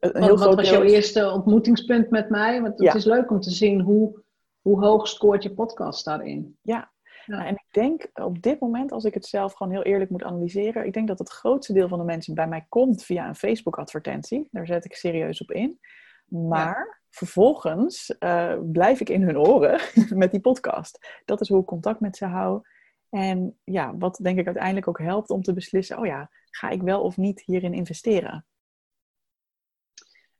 [0.00, 2.60] een heel wat groot was jouw eerste ontmoetingspunt met mij?
[2.60, 2.94] Want het Ja.
[2.94, 4.22] is leuk om te zien hoe,
[4.60, 6.58] hoe hoog scoort je podcast daarin.
[6.62, 6.90] Ja.
[7.26, 7.36] Ja.
[7.36, 10.22] Nou, en ik denk op dit moment, als ik het zelf gewoon heel eerlijk moet
[10.22, 13.34] analyseren, ik denk dat het grootste deel van de mensen bij mij komt via een
[13.34, 14.48] Facebook-advertentie.
[14.50, 15.80] Daar zet ik serieus op in.
[16.26, 19.80] Maar vervolgens uh, blijf ik in hun oren
[20.22, 21.20] met die podcast.
[21.24, 22.62] Dat is hoe ik contact met ze hou.
[23.10, 26.82] En ja, wat denk ik uiteindelijk ook helpt om te beslissen: oh ja, ga ik
[26.82, 28.44] wel of niet hierin investeren?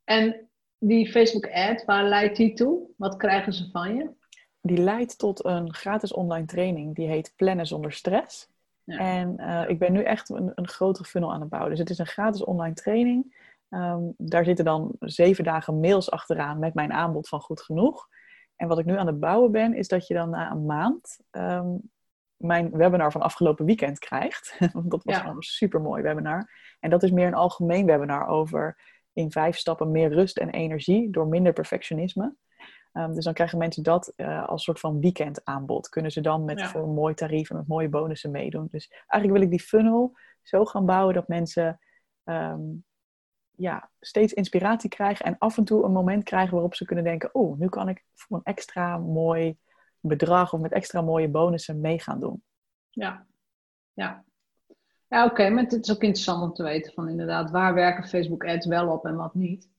[0.04, 0.48] En
[0.78, 2.88] die Facebook ad, waar leidt die toe?
[2.96, 4.10] Wat krijgen ze van je?
[4.60, 8.48] Die leidt tot een gratis online training die heet Plannen zonder stress.
[8.84, 8.98] Ja.
[8.98, 11.70] En uh, ik ben nu echt een, een grotere funnel aan het bouwen.
[11.70, 13.48] Dus het is een gratis online training.
[13.70, 18.08] Um, daar zitten dan zeven dagen mails achteraan met mijn aanbod van goed genoeg.
[18.56, 21.18] En wat ik nu aan het bouwen ben, is dat je dan na een maand
[21.30, 21.90] um,
[22.36, 24.56] mijn webinar van afgelopen weekend krijgt.
[24.88, 25.26] dat was ja.
[25.26, 26.50] een super mooi webinar.
[26.80, 31.10] En dat is meer een algemeen webinar over in vijf stappen meer rust en energie
[31.10, 32.34] door minder perfectionisme.
[32.92, 35.88] Um, dus dan krijgen mensen dat uh, als soort van weekendaanbod.
[35.88, 36.66] Kunnen ze dan met ja.
[36.68, 38.68] voor een mooi tarief en met mooie bonussen meedoen.
[38.70, 41.80] Dus eigenlijk wil ik die funnel zo gaan bouwen dat mensen
[42.24, 42.84] um,
[43.60, 47.34] ja, steeds inspiratie krijgen en af en toe een moment krijgen waarop ze kunnen denken:
[47.34, 49.58] Oh, nu kan ik voor een extra mooi
[50.00, 52.42] bedrag of met extra mooie bonussen mee gaan doen.
[52.90, 53.26] Ja,
[53.92, 54.24] ja.
[55.08, 58.44] Ja, oké, maar het is ook interessant om te weten van inderdaad, waar werken Facebook
[58.44, 59.70] ads wel op en wat niet.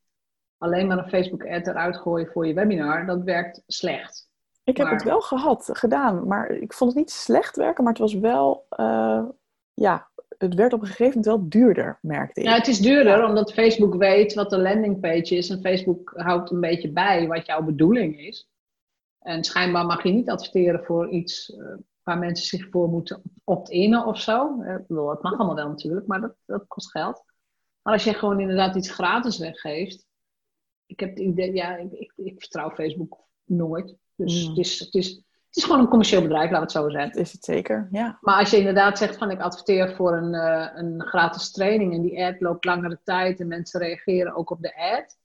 [0.57, 4.29] Alleen maar een Facebook ad eruit gooien voor je webinar, dat werkt slecht.
[4.63, 8.01] Ik heb het wel gehad, gedaan, maar ik vond het niet slecht werken, maar het
[8.01, 9.23] was wel, uh,
[9.73, 10.10] ja,
[10.41, 12.45] het werd op een gegeven moment wel duurder, merkte ik.
[12.45, 13.27] Ja, het is duurder ja.
[13.27, 17.63] omdat Facebook weet wat de landingpage is en Facebook houdt een beetje bij wat jouw
[17.63, 18.49] bedoeling is.
[19.19, 21.73] En schijnbaar mag je niet adverteren voor iets uh,
[22.03, 24.61] waar mensen zich voor moeten opt-innen of zo.
[24.61, 27.23] Ik bedoel, dat mag allemaal wel natuurlijk, maar dat, dat kost geld.
[27.81, 30.05] Maar als je gewoon inderdaad iets gratis weggeeft.
[30.85, 33.95] Ik heb het idee, ja, ik, ik, ik vertrouw Facebook nooit.
[34.15, 34.49] Dus mm.
[34.49, 37.11] het, is, het, is, het is gewoon een commercieel bedrijf, laten we het zo zeggen.
[37.11, 38.17] Dat is het zeker, ja.
[38.21, 42.01] Maar als je inderdaad zegt van ik adverteer voor een, uh, een gratis training en
[42.01, 45.17] die ad loopt langere tijd en mensen reageren ook op de ad,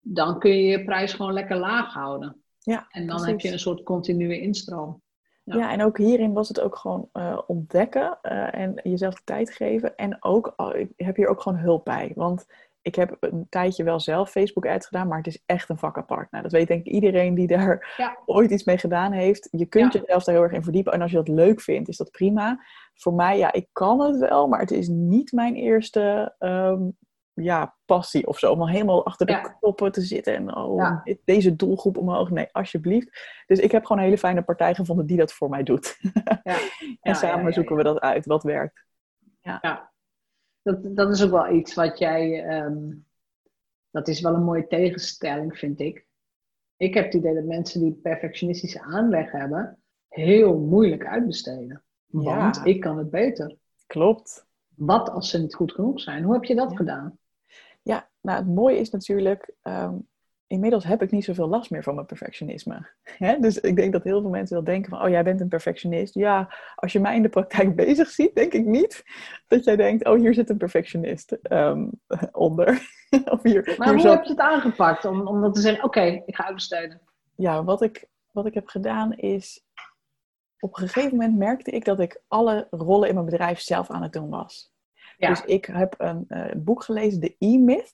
[0.00, 2.42] dan kun je je prijs gewoon lekker laag houden.
[2.58, 3.26] Ja, en dan precies.
[3.32, 5.02] heb je een soort continue instroom.
[5.44, 5.56] Ja.
[5.56, 5.72] ja.
[5.72, 9.96] en ook hierin was het ook gewoon uh, ontdekken uh, en jezelf de tijd geven.
[9.96, 12.12] En ook, uh, ik heb hier ook gewoon hulp bij.
[12.14, 12.46] Want
[12.84, 15.98] ik heb een tijdje wel zelf Facebook ads gedaan, maar het is echt een vak
[15.98, 16.30] apart.
[16.30, 18.18] Nou, dat weet denk ik iedereen die daar ja.
[18.26, 19.48] ooit iets mee gedaan heeft.
[19.50, 20.00] Je kunt ja.
[20.00, 20.92] jezelf daar heel erg in verdiepen.
[20.92, 22.64] En als je dat leuk vindt, is dat prima.
[22.94, 26.96] Voor mij, ja, ik kan het wel, maar het is niet mijn eerste um,
[27.32, 28.52] ja, passie of zo.
[28.52, 29.40] Om al helemaal achter de ja.
[29.40, 30.34] knoppen te zitten.
[30.34, 32.30] En oh, deze doelgroep omhoog.
[32.30, 33.42] Nee, alsjeblieft.
[33.46, 35.98] Dus ik heb gewoon een hele fijne partij gevonden die dat voor mij doet.
[36.42, 36.58] Ja.
[37.00, 38.84] en samen zoeken we dat uit, wat werkt.
[39.40, 39.92] Ja,
[40.64, 42.46] Dat, dat is ook wel iets wat jij...
[42.64, 43.06] Um,
[43.90, 46.06] dat is wel een mooie tegenstelling, vind ik.
[46.76, 49.78] Ik heb het idee dat mensen die perfectionistische aanleg hebben...
[50.08, 51.84] heel moeilijk uitbesteden.
[52.06, 53.56] Want ik kan het beter.
[53.86, 54.46] Klopt.
[54.74, 56.24] Wat als ze niet goed genoeg zijn?
[56.24, 57.18] Hoe heb je dat gedaan?
[57.82, 60.08] Ja, nou het mooie is natuurlijk, um,
[60.46, 62.88] inmiddels heb ik niet zoveel last meer van mijn perfectionisme.
[63.24, 63.38] Hè?
[63.38, 66.14] Dus ik denk dat heel veel mensen wel denken van, oh jij bent een perfectionist.
[66.14, 69.02] Ja, als je mij in de praktijk bezig ziet, denk ik niet
[69.46, 71.90] dat jij denkt, oh hier zit een perfectionist um,
[72.32, 72.68] onder.
[73.24, 75.98] of hier, maar hier hoe heb je het aangepakt om, om dat te zeggen, oké,
[75.98, 77.00] okay, ik ga uitbesteden?
[77.36, 79.64] Ja, wat ik, wat ik heb gedaan is,
[80.58, 84.02] op een gegeven moment merkte ik dat ik alle rollen in mijn bedrijf zelf aan
[84.02, 84.72] het doen was.
[85.16, 85.28] Ja.
[85.28, 87.92] Dus ik heb een uh, boek gelezen, The E-Myth.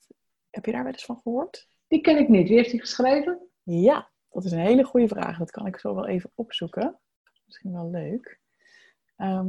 [0.50, 1.68] Heb je daar wel eens van gehoord?
[1.90, 2.48] Die ken ik niet.
[2.48, 3.38] Wie heeft die geschreven?
[3.62, 5.38] Ja, dat is een hele goede vraag.
[5.38, 6.98] Dat kan ik zo wel even opzoeken.
[7.46, 8.40] Misschien wel leuk.
[9.16, 9.48] Um,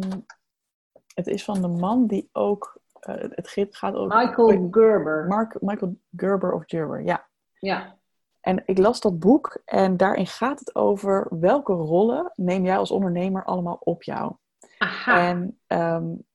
[1.15, 2.79] het is van de man die ook.
[3.09, 4.17] Uh, het gaat over.
[4.17, 5.27] Michael Gerber.
[5.27, 7.27] Mark, Michael Gerber of Gerber, ja.
[7.59, 7.97] Ja.
[8.39, 12.91] En ik las dat boek en daarin gaat het over welke rollen neem jij als
[12.91, 14.35] ondernemer allemaal op jou.
[14.77, 15.27] Aha.
[15.27, 16.25] En um,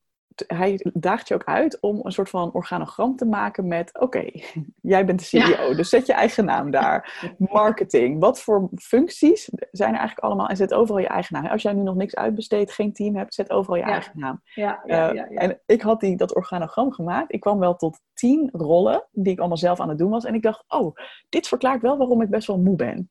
[0.46, 4.44] hij daagt je ook uit om een soort van organogram te maken met: oké, okay,
[4.80, 5.74] jij bent de CEO, ja.
[5.74, 7.26] dus zet je eigen naam daar.
[7.38, 10.48] Marketing, wat voor functies zijn er eigenlijk allemaal?
[10.48, 11.46] En zet overal je eigen naam.
[11.46, 13.90] Als jij nu nog niks uitbesteedt, geen team hebt, zet overal je ja.
[13.90, 14.40] eigen naam.
[14.54, 17.32] Ja, ja, uh, en ik had die, dat organogram gemaakt.
[17.32, 20.24] Ik kwam wel tot tien rollen die ik allemaal zelf aan het doen was.
[20.24, 20.96] En ik dacht: oh,
[21.28, 23.10] dit verklaart wel waarom ik best wel moe ben.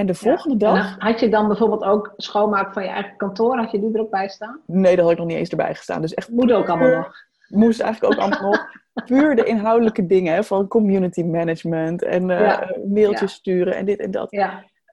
[0.00, 0.72] En de volgende ja.
[0.72, 0.96] dag.
[0.98, 3.56] had je dan bijvoorbeeld ook schoonmaak van je eigen kantoor?
[3.56, 4.60] Had je die er ook bij staan?
[4.66, 6.00] Nee, dat had ik nog niet eens erbij gestaan.
[6.00, 6.28] Dus echt.
[6.28, 7.12] Moet ook allemaal nog.
[7.48, 8.66] Moest eigenlijk ook allemaal nog.
[9.06, 12.76] Puur de inhoudelijke dingen van community management en uh, ja.
[12.88, 13.36] mailtjes ja.
[13.36, 14.36] sturen en dit en dat.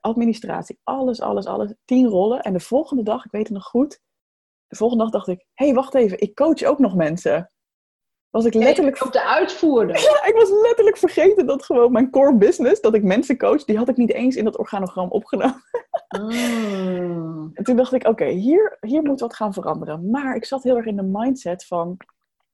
[0.00, 1.74] Administratie, alles, alles, alles.
[1.84, 2.40] Tien rollen.
[2.40, 4.00] En de volgende dag, ik weet het nog goed.
[4.66, 7.50] De volgende dag dacht ik: hé, hey, wacht even, ik coach ook nog mensen
[8.30, 9.04] was ik letterlijk...
[9.04, 9.96] op de uitvoerder.
[10.10, 13.76] Ja, ik was letterlijk vergeten dat gewoon mijn core business, dat ik mensen coach, die
[13.76, 15.62] had ik niet eens in dat organogram opgenomen.
[16.18, 17.50] Mm.
[17.54, 20.10] En toen dacht ik, oké, okay, hier, hier moet wat gaan veranderen.
[20.10, 21.96] Maar ik zat heel erg in de mindset van,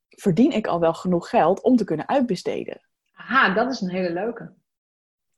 [0.08, 2.80] verdien ik al wel genoeg geld om te kunnen uitbesteden?
[3.14, 4.52] Aha, dat is een hele leuke.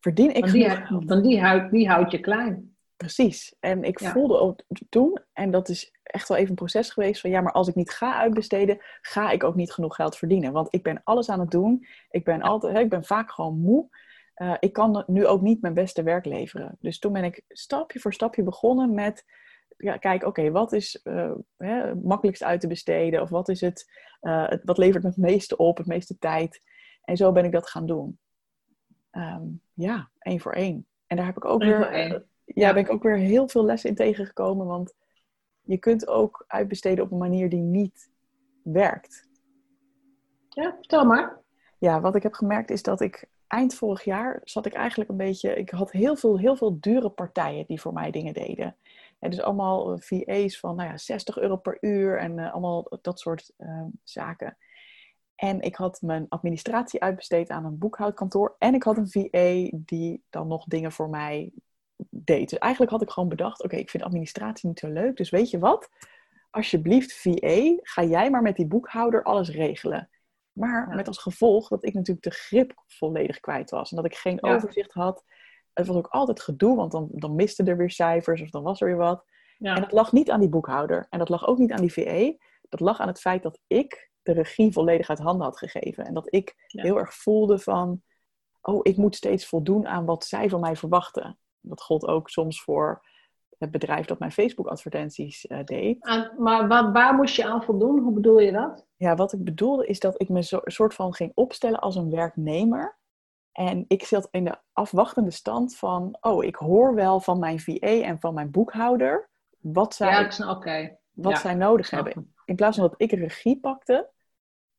[0.00, 1.04] verdien ik Want die, genoeg geld?
[1.04, 2.76] want die, houdt, die houdt je klein.
[2.96, 3.56] Precies.
[3.60, 4.10] En ik Ja.
[4.10, 7.52] voelde ook toen, en dat is echt wel even een proces geweest, van ja, maar
[7.52, 10.52] als ik niet ga uitbesteden, ga ik ook niet genoeg geld verdienen.
[10.52, 11.86] Want ik ben alles aan het doen.
[12.10, 13.88] Ik ben, altijd, hè, ik ben vaak gewoon moe.
[14.34, 16.76] Eh, ik kan nu ook niet mijn beste werk leveren.
[16.80, 19.24] Dus toen ben ik stapje voor stapje begonnen met,
[19.76, 23.22] ja, kijk, oké, wat is eh, hè, makkelijkst uit te besteden?
[23.22, 26.60] Of wat, is het, eh, het, wat levert het meeste op, het meeste tijd?
[27.02, 28.18] En zo ben ik dat gaan doen.
[29.10, 29.44] Ehm,
[29.74, 30.86] ja, één voor één.
[31.06, 32.72] En daar heb ik ook Eén weer ja, Ja.
[32.72, 34.66] ben ik ook weer heel veel lessen in tegengekomen.
[34.66, 34.94] Want
[35.66, 38.10] je kunt ook uitbesteden op een manier die niet
[38.62, 39.28] werkt.
[40.48, 41.40] Ja, vertel maar.
[41.78, 45.16] Ja, wat ik heb gemerkt is dat ik eind vorig jaar zat ik eigenlijk een
[45.16, 45.54] beetje.
[45.54, 48.76] Ik had heel veel, heel veel dure partijen die voor mij dingen deden.
[49.18, 52.98] En dus allemaal eh, VA's van nou ja, 60 euro per uur en eh, allemaal
[53.02, 54.56] dat soort eh, zaken.
[55.34, 58.56] En ik had mijn administratie uitbesteed aan een boekhoudkantoor.
[58.58, 61.52] En ik had een VA die dan nog dingen voor mij
[62.10, 62.50] deed.
[62.50, 65.16] Dus eigenlijk had ik gewoon bedacht: oké, ik vind administratie niet zo leuk.
[65.16, 65.88] Dus weet je wat?
[66.50, 70.10] Alsjeblieft, VA, ga jij maar met die boekhouder alles regelen.
[70.52, 70.94] Maar Ja.
[70.94, 73.90] met als gevolg dat ik natuurlijk de grip volledig kwijt was.
[73.90, 74.54] En dat ik geen Ja.
[74.54, 75.24] overzicht had.
[75.72, 78.80] Het was ook altijd gedoe, want dan, dan misten er weer cijfers of dan was
[78.80, 79.24] er weer wat.
[79.58, 81.06] En dat lag niet aan die boekhouder.
[81.10, 82.36] En dat lag ook niet aan die VA.
[82.68, 86.04] Dat lag aan het feit dat ik de regie volledig uit handen had gegeven.
[86.04, 88.02] En dat ik heel erg voelde van...
[88.60, 91.38] Oh, ik moet steeds voldoen aan wat zij van mij verwachten.
[91.68, 93.04] Dat gold ook soms voor
[93.58, 96.04] het bedrijf dat mijn Facebook-advertenties eh, deed.
[96.04, 97.98] Aan- maar waar, waar moest je aan voldoen?
[97.98, 98.86] Hoe bedoel je dat?
[98.96, 101.96] Ja, wat ik bedoelde is dat ik me zo, een soort van ging opstellen als
[101.96, 102.98] een werknemer.
[103.52, 106.16] En ik zat in de afwachtende stand van...
[106.20, 109.30] Oh, ik hoor wel van mijn VA en van mijn boekhouder...
[109.58, 110.18] wat zij, Ja,
[111.10, 112.34] wat ja, zij nodig hebben.
[112.44, 114.10] In plaats van dat ik regie pakte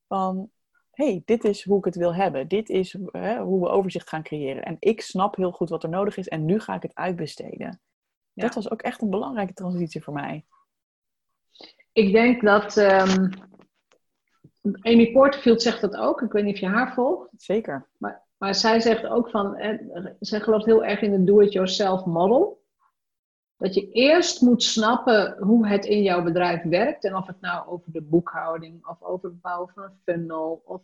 [0.08, 0.52] van,
[0.98, 2.48] hey, dit is hoe ik het wil hebben.
[2.48, 4.64] Dit is hè, hoe we overzicht gaan creëren.
[4.64, 7.82] En ik snap heel goed wat er nodig is en nu ga ik het uitbesteden.
[8.34, 8.44] Ja.
[8.44, 10.46] Dat was ook echt een belangrijke transitie voor mij.
[11.94, 13.32] Ik denk dat ehm,
[14.82, 16.22] Amy Porterfield zegt dat ook.
[16.22, 17.30] Ik weet niet of je haar volgt.
[17.38, 17.88] Zeker.
[17.98, 22.57] Maar, maar zij zegt ook van, eh, zij gelooft heel erg in de do-it-yourself model.
[23.58, 27.04] Dat je eerst moet snappen hoe het in jouw bedrijf werkt.
[27.04, 30.82] En of het nou over de boekhouding of over het bouwen van een funnel of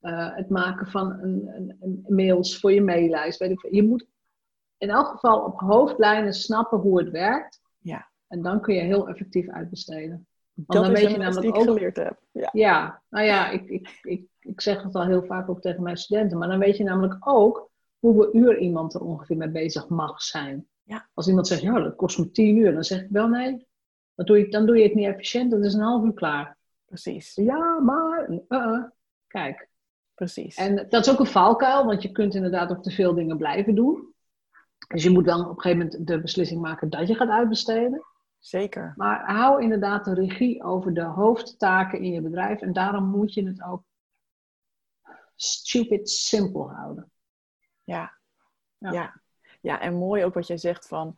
[0.00, 3.38] eh, het maken van een, een, een mails voor je maillijst.
[3.38, 3.66] Weet ik.
[3.70, 4.06] Je moet
[4.78, 7.60] in elk geval op hoofdlijnen snappen hoe het werkt.
[7.78, 8.08] Ja.
[8.28, 10.26] En dan kun je heel effectief uitbesteden.
[10.52, 12.18] Dat dan weet je namelijk ook- geleerd heb.
[12.32, 12.48] Ja.
[12.52, 15.96] Ja, nou ja, ik, ik, ik, ik zeg het al heel vaak ook tegen mijn
[15.96, 16.38] studenten.
[16.38, 20.68] Maar dan weet je namelijk ook hoeveel uur iemand er ongeveer mee bezig mag zijn.
[20.86, 21.08] Ja.
[21.14, 22.72] Als iemand zegt, ja, dat kost me tien uur.
[22.72, 23.66] Dan zeg ik wel, nee,
[24.14, 25.50] dan doe je, dan doe je het niet efficiënt.
[25.50, 26.56] Dat is een half uur klaar.
[26.84, 27.34] Precies.
[27.34, 28.84] Ja, maar, uh-uh.
[29.26, 29.68] kijk.
[30.14, 30.56] Precies.
[30.56, 33.74] En dat is ook een valkuil, want je kunt inderdaad ook te veel dingen blijven
[33.74, 34.14] doen.
[34.88, 38.04] Dus je moet dan op een gegeven moment de beslissing maken dat je gaat uitbesteden.
[38.38, 38.92] Zeker.
[38.96, 42.60] Maar hou inderdaad de regie over de hoofdtaken in je bedrijf.
[42.60, 43.82] En daarom moet je het ook
[45.34, 47.10] stupid simpel houden.
[47.84, 48.18] Ja.
[48.78, 48.92] Ja.
[48.92, 49.20] ja.
[49.60, 51.16] Ja, en mooi ook wat jij zegt van...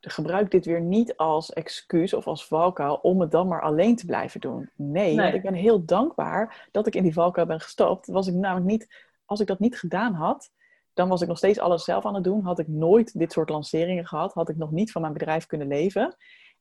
[0.00, 4.06] Gebruik dit weer niet als excuus of als valkuil om het dan maar alleen te
[4.06, 4.70] blijven doen.
[4.76, 5.16] Nee, Nee.
[5.16, 8.06] want ik ben heel dankbaar dat ik in die valkuil ben gestapt.
[8.06, 8.88] Was ik namelijk niet,
[9.24, 10.50] als ik dat niet gedaan had,
[10.92, 12.42] dan was ik nog steeds alles zelf aan het doen.
[12.42, 14.32] Had ik nooit dit soort lanceringen gehad.
[14.32, 16.16] Had ik nog niet van mijn bedrijf kunnen leven.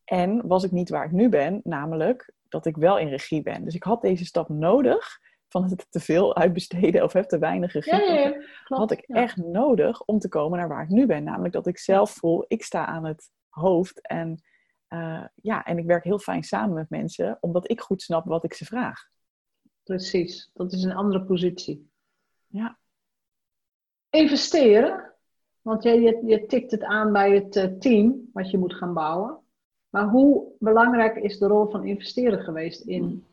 [0.05, 3.63] En was ik niet waar ik nu ben, namelijk dat ik wel in regie ben.
[3.63, 5.19] Dus ik had deze stap nodig
[5.53, 7.93] van het te veel uitbesteden of heb te weinig regie.
[7.93, 8.29] Ja, ja, ja.
[8.31, 8.81] Klopt.
[8.81, 9.15] had ik Ja.
[9.15, 11.23] echt nodig om te komen naar waar ik nu ben.
[11.23, 14.07] Namelijk dat ik zelf voel, ik sta aan het hoofd.
[14.07, 14.41] En,
[14.87, 18.43] eh, ja, en ik werk heel fijn samen met mensen, omdat ik goed snap wat
[18.43, 19.07] ik ze vraag.
[19.83, 21.91] Precies, dat is een andere positie.
[22.47, 22.77] Ja.
[24.09, 25.13] Investeren,
[25.61, 28.93] want je, je, je tikt het aan bij het eh, team wat je moet gaan
[28.93, 29.37] bouwen.
[29.89, 33.25] Maar hoe belangrijk is de rol van investeren geweest in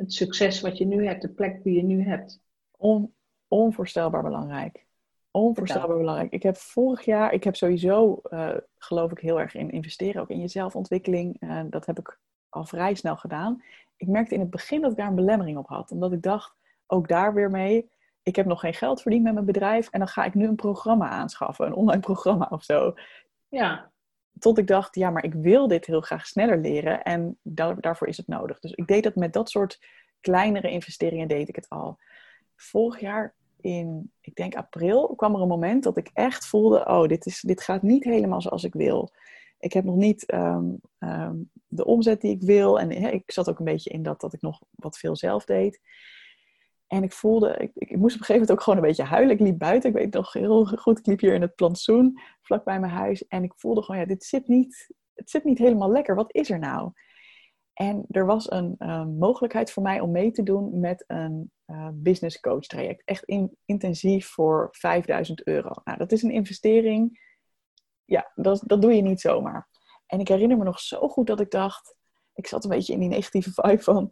[0.00, 2.40] het succes wat je nu hebt, de plek die je nu hebt?
[2.76, 3.14] On,
[3.48, 4.86] onvoorstelbaar belangrijk.
[5.30, 6.32] Onvoorstelbaar belangrijk.
[6.32, 10.30] Ik heb vorig jaar, ik heb sowieso, eh, geloof ik, heel erg in investeren, ook
[10.30, 11.36] in je zelfontwikkeling.
[11.40, 13.62] Eh, dat heb ik al vrij snel gedaan.
[13.96, 16.56] Ik merkte in het begin dat ik daar een belemmering op had, omdat ik dacht,
[16.86, 17.90] ook daar weer mee,
[18.22, 20.56] ik heb nog geen geld verdiend met mijn bedrijf en dan ga ik nu een
[20.56, 22.94] programma aanschaffen, een online programma of zo.
[23.48, 23.89] Ja,
[24.38, 28.08] Tot ik dacht, ja, maar ik wil dit heel graag sneller leren en daar, daarvoor
[28.08, 28.60] is het nodig.
[28.60, 29.78] Dus ik deed dat met dat soort
[30.20, 31.98] kleinere investeringen, deed ik het al.
[32.56, 37.08] Vorig jaar in, ik denk april, kwam er een moment dat ik echt voelde, oh,
[37.08, 39.10] dit, is, dit gaat niet helemaal zoals ik wil.
[39.58, 40.64] Ik heb nog niet ehm,
[40.98, 42.80] ehm, de omzet die ik wil.
[42.80, 45.80] En ik zat ook een beetje in dat, dat ik nog wat veel zelf deed.
[46.90, 49.34] En ik voelde, ik, ik, moest op een gegeven moment ook gewoon een beetje huilen.
[49.34, 52.64] Ik liep buiten, ik weet nog heel goed, ik liep hier in het plantsoen, vlak
[52.64, 53.26] bij mijn huis.
[53.26, 56.14] En ik voelde gewoon, ja, dit zit niet, het zit niet helemaal lekker.
[56.14, 56.92] Wat is er nou?
[57.72, 61.88] En er was een uh, mogelijkheid voor mij om mee te doen met een uh,
[61.92, 63.02] business coach traject.
[63.04, 65.70] Echt in, intensief voor 5000 euro.
[65.84, 67.20] Nou, dat is een investering.
[68.04, 69.68] Ja, dat, dat doe je niet zomaar.
[70.06, 71.96] En ik herinner me nog zo goed dat ik dacht,
[72.34, 74.10] ik zat een beetje in die negatieve vibe van,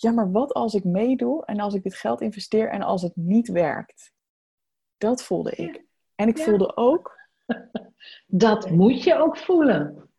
[0.00, 3.16] ja, maar wat als ik meedoe en als ik dit geld investeer en als het
[3.16, 4.12] niet werkt?
[4.96, 5.84] Dat voelde ik.
[6.14, 7.16] En ik voelde ook.
[8.26, 10.10] Dat moet je ook voelen.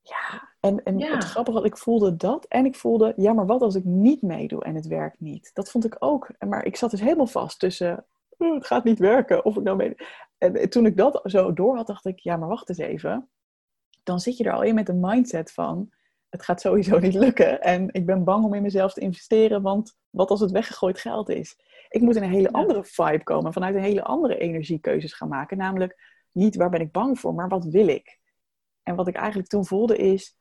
[0.00, 3.62] Ja, en, en het grappige was, ik voelde dat en ik voelde, ja, maar wat
[3.62, 5.50] als ik niet meedoe en het werkt niet?
[5.54, 6.30] Dat vond ik ook.
[6.38, 8.06] Maar ik zat dus helemaal vast tussen,
[8.38, 9.96] oh, het gaat niet werken, of ik nou mee.
[10.38, 13.28] En toen ik dat zo door had, dacht ik, ja, maar wacht eens even.
[14.02, 15.90] Dan zit je er al in met een mindset van,
[16.28, 17.62] het gaat sowieso niet lukken.
[17.62, 21.28] En ik ben bang om in mezelf te investeren, want wat als het weggegooid geld
[21.28, 21.56] is?
[21.88, 25.56] Ik moet in een hele andere vibe komen, vanuit een hele andere energiekeuzes gaan maken.
[25.56, 28.18] Namelijk niet waar ben ik bang voor, maar wat wil ik?
[28.82, 30.36] En wat ik eigenlijk toen voelde is,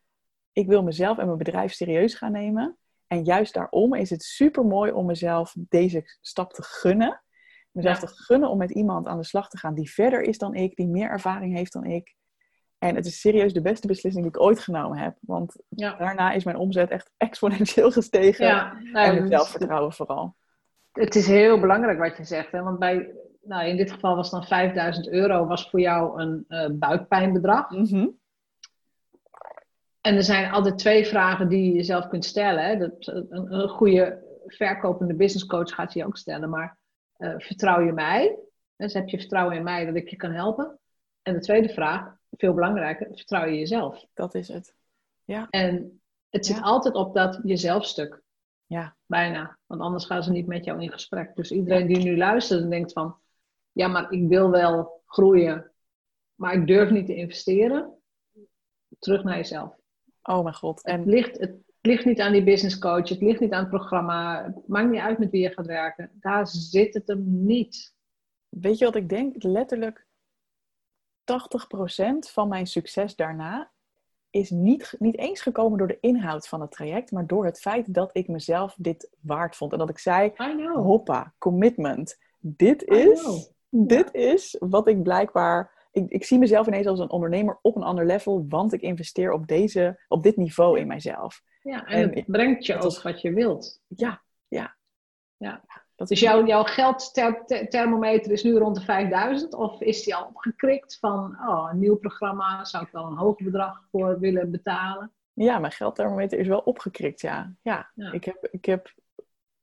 [0.51, 2.77] ik wil mezelf en mijn bedrijf serieus gaan nemen.
[3.07, 7.23] En juist daarom is het super mooi om mezelf deze stap te gunnen.
[7.71, 10.53] Mezelf te gunnen om met iemand aan de slag te gaan die verder is dan
[10.53, 12.15] ik, die meer ervaring heeft dan ik.
[12.87, 15.15] En het is serieus de beste beslissing die ik ooit genomen heb.
[15.19, 18.45] Want daarna is mijn omzet echt exponentieel gestegen.
[18.45, 20.35] Ja, nou, en mijn zelfvertrouwen vooral.
[20.91, 22.51] Het is heel belangrijk wat je zegt.
[22.51, 22.61] Hè?
[22.63, 26.67] Want bij, nou, in dit geval was dan 5000 euro was voor jou een uh,
[26.71, 27.69] buikpijnbedrag.
[27.69, 28.07] Mhm.
[30.01, 32.63] En er zijn altijd twee vragen die je jezelf kunt stellen.
[32.63, 32.77] Hè?
[32.77, 36.49] Dat, een, een, goede verkopende business coach gaat je ook stellen.
[36.49, 36.77] Maar
[37.17, 38.39] uh, vertrouw je mij?
[38.75, 40.79] Dus heb je vertrouwen in mij dat ik je kan helpen?
[41.21, 44.05] En de tweede vraag, veel belangrijker, vertrouw je jezelf.
[44.13, 44.75] Dat is het.
[45.23, 45.47] Ja.
[45.49, 48.23] En het zit altijd op dat jezelfstuk.
[48.65, 48.95] Ja.
[49.05, 49.57] Bijna.
[49.65, 51.35] Want anders gaan ze niet met jou in gesprek.
[51.35, 53.17] Dus iedereen die nu luistert en denkt van...
[53.71, 55.71] Ja, maar ik wil wel groeien.
[56.35, 57.93] Maar ik durf niet te investeren.
[58.99, 59.75] Terug naar jezelf.
[60.23, 60.83] Oh mijn god.
[60.83, 60.99] En...
[60.99, 63.09] Het, ligt, het ligt niet aan die business coach.
[63.09, 64.43] Het ligt niet aan het programma.
[64.43, 66.11] Het maakt niet uit met wie je gaat werken.
[66.13, 67.93] Daar zit het hem niet.
[68.49, 69.43] Weet je wat ik denk?
[69.43, 70.04] Letterlijk
[71.25, 73.71] 80% van mijn succes daarna
[74.29, 77.93] is niet, niet eens gekomen door de inhoud van het traject, maar door het feit
[77.93, 79.71] dat ik mezelf dit waard vond.
[79.71, 80.33] En dat ik zei,
[80.73, 82.17] hoppa, commitment.
[82.39, 85.73] Dit is, dit is wat ik blijkbaar...
[85.91, 89.31] Ik, ik zie mezelf ineens als een ondernemer op een ander level, want ik investeer
[89.31, 91.41] op, deze, op dit niveau in mijzelf.
[91.61, 93.81] Ja, en, het brengt je ook wat je wilt.
[93.87, 94.75] Ja, ja.
[95.37, 95.63] Ja.
[95.95, 100.97] Dat dus jouw, jouw geldthermometer is nu rond de 5000 of is die al opgekrikt
[100.99, 105.11] van oh, een nieuw programma, zou ik wel een hoger bedrag voor willen betalen?
[105.33, 107.53] Ja, mijn geldthermometer is wel opgekrikt, ja.
[107.61, 108.93] Ja, Ik, heb, ik heb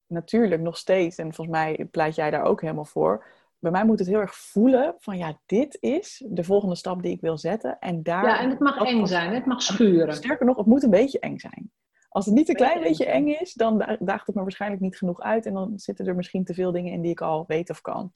[0.06, 3.26] natuurlijk nog steeds, en volgens mij pleit jij daar ook helemaal voor,
[3.58, 7.12] bij mij moet het heel erg voelen van ja, dit is de volgende stap die
[7.12, 7.78] ik wil zetten.
[7.78, 10.14] En daar ja, en het mag eng zijn, het mag schuren.
[10.14, 11.70] Sterker nog, het moet een beetje eng zijn.
[12.12, 15.20] Als het niet een klein beetje eng is, dan daagt het me waarschijnlijk niet genoeg
[15.20, 15.46] uit.
[15.46, 18.10] En dan zitten er misschien te veel dingen in die ik al weet of kan.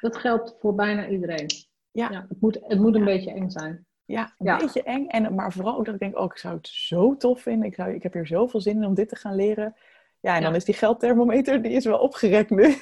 [0.00, 1.46] Dat geldt voor bijna iedereen.
[1.90, 2.08] Ja.
[2.10, 3.86] ja het, moet, het moet een beetje eng zijn.
[4.04, 5.06] Ja, een beetje eng.
[5.06, 7.68] En, maar vooral ook dat ik denk, oh, ik zou het zo tof vinden.
[7.68, 9.76] Ik, zou, ik heb hier zoveel zin in om dit te gaan leren.
[10.20, 12.74] Ja, en dan is die geldthermometer, die is wel opgerekt nu.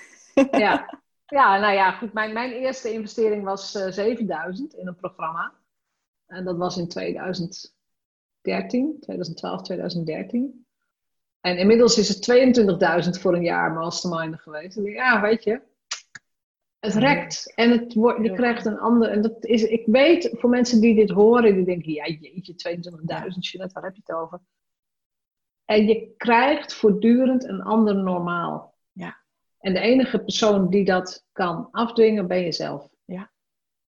[0.50, 2.12] Ja, ja nou ja, goed.
[2.12, 5.52] Mijn, mijn eerste investering was uh, eh, 7000 in een programma.
[6.26, 7.78] En dat was in 2000.
[8.42, 10.66] 2012, 2013.
[11.40, 12.30] En inmiddels is het
[13.04, 14.76] 22.000 voor een jaar masterminder geweest.
[14.76, 15.60] En ja, weet je,
[16.80, 17.52] het rekt.
[17.54, 19.08] En het wordt, je krijgt een ander.
[19.08, 23.38] En dat is, ik weet voor mensen die dit horen, die denken: ja, jeetje, 22.000,
[23.38, 24.40] Jeanette, waar heb je het over?
[25.64, 28.74] En je krijgt voortdurend een ander normaal.
[28.92, 29.18] Ja.
[29.58, 32.88] En de enige persoon die dat kan afdwingen, ben jezelf.
[33.04, 33.30] Ja.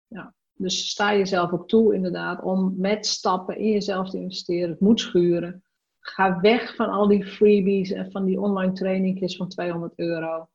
[0.06, 0.34] ja.
[0.56, 4.70] Dus sta jezelf ook toe, inderdaad, om met stappen in jezelf te investeren.
[4.70, 5.64] Het moet schuren.
[6.00, 10.48] Ga weg van al die freebies en van die online trainingjes van 200 euro.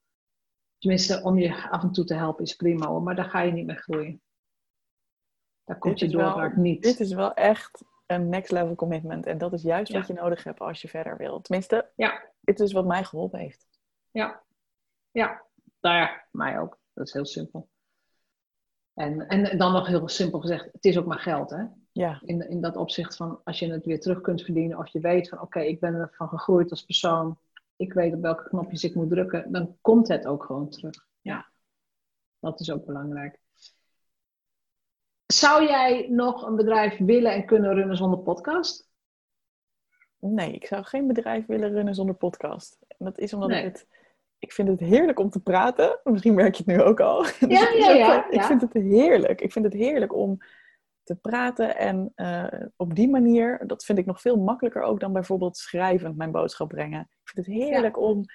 [0.77, 3.51] Tenminste, om je af en toe te helpen is prima hoor, maar daar ga je
[3.51, 4.21] niet mee groeien.
[5.63, 6.83] Daar komt je doorbraak niet.
[6.83, 9.25] Dit is wel echt een next level commitment.
[9.25, 11.43] En dat is juist wat je nodig hebt als je verder wilt.
[11.43, 12.31] Tenminste, ja.
[12.39, 13.67] dit is wat mij geholpen heeft.
[14.11, 14.43] Ja,
[15.11, 15.45] ja.
[15.81, 16.79] Nou ja, mij ook.
[16.93, 17.69] Dat is heel simpel.
[18.93, 21.49] En, en dan nog heel simpel gezegd, het is ook maar geld.
[21.49, 21.63] Hè?
[21.91, 22.21] Ja.
[22.25, 25.29] In, in dat opzicht van als je het weer terug kunt verdienen of je weet
[25.29, 27.37] van oké, ik ben ervan gegroeid als persoon,
[27.75, 31.07] ik weet op welke knopjes ik moet drukken, dan komt het ook gewoon terug.
[31.21, 31.49] Ja.
[32.39, 33.39] Dat is ook belangrijk.
[35.25, 38.89] Zou jij nog een bedrijf willen en kunnen runnen zonder podcast?
[40.19, 42.77] Nee, ik zou geen bedrijf willen runnen zonder podcast.
[42.87, 43.87] En dat is omdat ik het
[44.41, 45.99] ik vind het heerlijk om te praten.
[46.03, 47.25] Misschien merk je het nu ook al.
[47.25, 49.41] Ja, dus ja, ja, Ik vind het heerlijk.
[49.41, 50.37] Ik vind het heerlijk om
[51.03, 51.77] te praten.
[51.77, 56.17] En uh, op die manier, dat vind ik nog veel makkelijker ook dan bijvoorbeeld schrijvend
[56.17, 56.99] mijn boodschap brengen.
[57.01, 58.25] Ik vind het heerlijk om.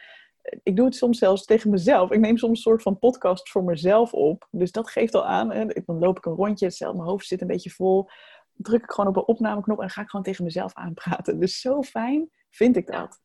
[0.63, 2.11] Ik doe het soms zelfs tegen mezelf.
[2.11, 4.49] Ik neem soms een soort van podcast voor mezelf op.
[4.51, 5.53] Dus dat geeft al aan.
[5.53, 5.67] Hè.
[5.67, 8.09] Dan loop ik een rondje, stel mijn hoofd zit een beetje vol.
[8.53, 11.41] druk ik gewoon op een opnameknop en ga ik gewoon tegen mezelf aanpraten.
[11.41, 13.21] Dus zo fijn vind ik dat.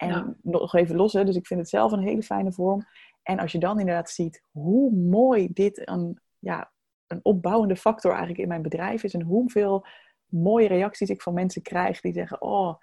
[0.00, 2.86] En nog even los, hè, dus ik vind het zelf een hele fijne vorm.
[3.22, 6.70] En als je dan inderdaad ziet hoe mooi dit een, ja,
[7.06, 9.14] een opbouwende factor eigenlijk in mijn bedrijf is.
[9.14, 9.86] En hoeveel
[10.26, 12.74] mooie reacties ik van mensen krijg die zeggen: Oh,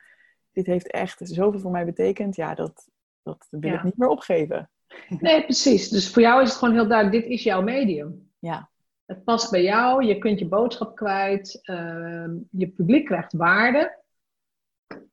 [0.52, 2.36] dit heeft echt zoveel voor mij betekend.
[2.36, 2.88] Ja, dat,
[3.24, 4.70] dat wil ik niet meer opgeven.
[5.20, 5.90] Nee, precies.
[5.90, 8.32] Dus voor jou is het gewoon heel duidelijk: dit is jouw medium.
[8.40, 8.70] Ja.
[9.06, 14.04] Het past bij jou, je kunt je boodschap kwijt, uh, je publiek krijgt waarde.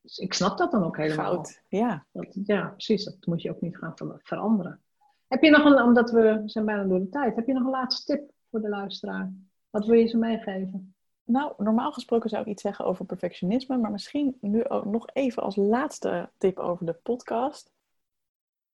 [0.01, 1.25] Dus ik snap dat dan ook helemaal.
[1.25, 2.05] Goud, ja.
[2.11, 3.03] Dat, ja, precies.
[3.03, 4.79] Dat moet je ook niet gaan veranderen.
[5.27, 7.69] Heb je nog een, omdat we zijn bijna door de tijd, heb je nog een
[7.69, 9.33] laatste tip voor de luisteraar?
[9.69, 10.95] Wat wil je ze meegeven?
[11.23, 15.43] Nou, normaal gesproken zou ik iets zeggen over perfectionisme, maar misschien nu ook nog even
[15.43, 17.73] als laatste tip over de podcast.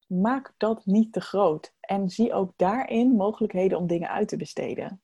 [0.07, 5.01] Maak dat niet te groot en zie ook daarin mogelijkheden om dingen uit te besteden.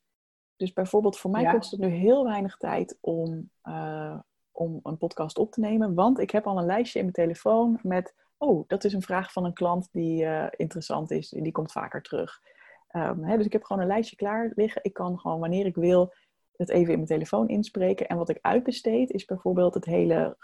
[0.56, 4.20] Dus bijvoorbeeld voor mij kost het nu heel weinig tijd om, uh,
[4.58, 7.80] om een podcast op te nemen, want ik heb al een lijstje in mijn telefoon
[7.82, 11.72] met, oh, dat is een vraag van een klant die uh, interessant is, die komt
[11.72, 12.42] vaker terug.
[12.92, 14.84] Um, hè, dus ik heb gewoon een lijstje klaar liggen.
[14.84, 16.14] Ik kan gewoon wanneer ik wil
[16.56, 18.08] het even in mijn telefoon inspreken.
[18.08, 20.36] En wat ik uitbesteed is bijvoorbeeld het hele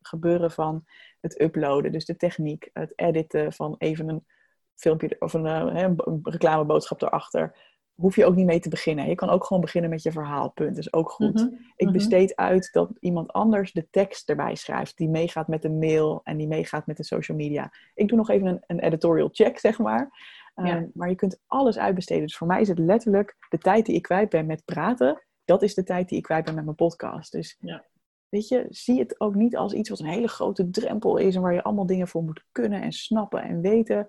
[0.00, 0.84] gebeuren van
[1.20, 1.92] het uploaden.
[1.92, 4.26] Dus de techniek, het editen van even een
[4.74, 7.58] filmpje of een, uh, een reclameboodschap erachter
[8.00, 9.08] hoef je ook niet mee te beginnen.
[9.08, 10.68] Je kan ook gewoon beginnen met je verhaalpunt.
[10.68, 11.34] Dat is ook goed.
[11.34, 11.92] Mhm, ik mhm.
[11.92, 14.96] besteed uit dat iemand anders de tekst erbij schrijft.
[14.96, 17.72] Die meegaat met de mail en die meegaat met de social media.
[17.94, 20.10] Ik doe nog even een, een editorial check, zeg maar.
[20.54, 22.22] Ehm, maar je kunt alles uitbesteden.
[22.22, 25.22] Dus voor mij is het letterlijk de tijd die ik kwijt ben met praten.
[25.44, 27.32] Dat is de tijd die ik kwijt ben met mijn podcast.
[27.32, 27.84] Dus ja.
[28.28, 31.34] weet je, zie het ook niet als iets wat een hele grote drempel is.
[31.34, 34.08] En waar je allemaal dingen voor moet kunnen en snappen en weten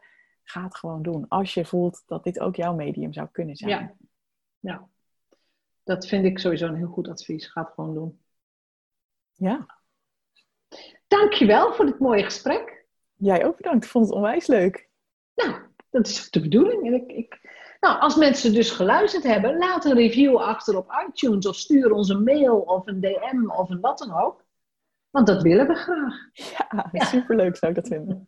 [0.52, 1.26] ga het gewoon doen.
[1.28, 3.72] Als je voelt dat dit ook jouw medium zou kunnen zijn.
[3.72, 3.96] Ja,
[4.60, 4.88] ja.
[5.84, 7.48] dat vind ik sowieso een heel goed advies.
[7.48, 8.22] Ga het gewoon doen.
[9.34, 9.80] Ja.
[11.08, 12.86] Dankjewel voor dit mooie gesprek.
[13.16, 13.84] Jij ook bedankt.
[13.84, 14.90] Ik vond het onwijs leuk.
[15.36, 16.86] Nou, dat is de bedoeling.
[16.86, 17.40] En ik, ik...
[17.80, 22.10] Nou, als mensen dus geluisterd hebben, laat een review achter op iTunes of stuur ons
[22.10, 24.46] een mail of een DM of een wat dan ook.
[25.10, 26.14] Want dat willen we graag.
[26.34, 27.06] Ja, ja.
[27.06, 28.28] superleuk zou ik dat vinden.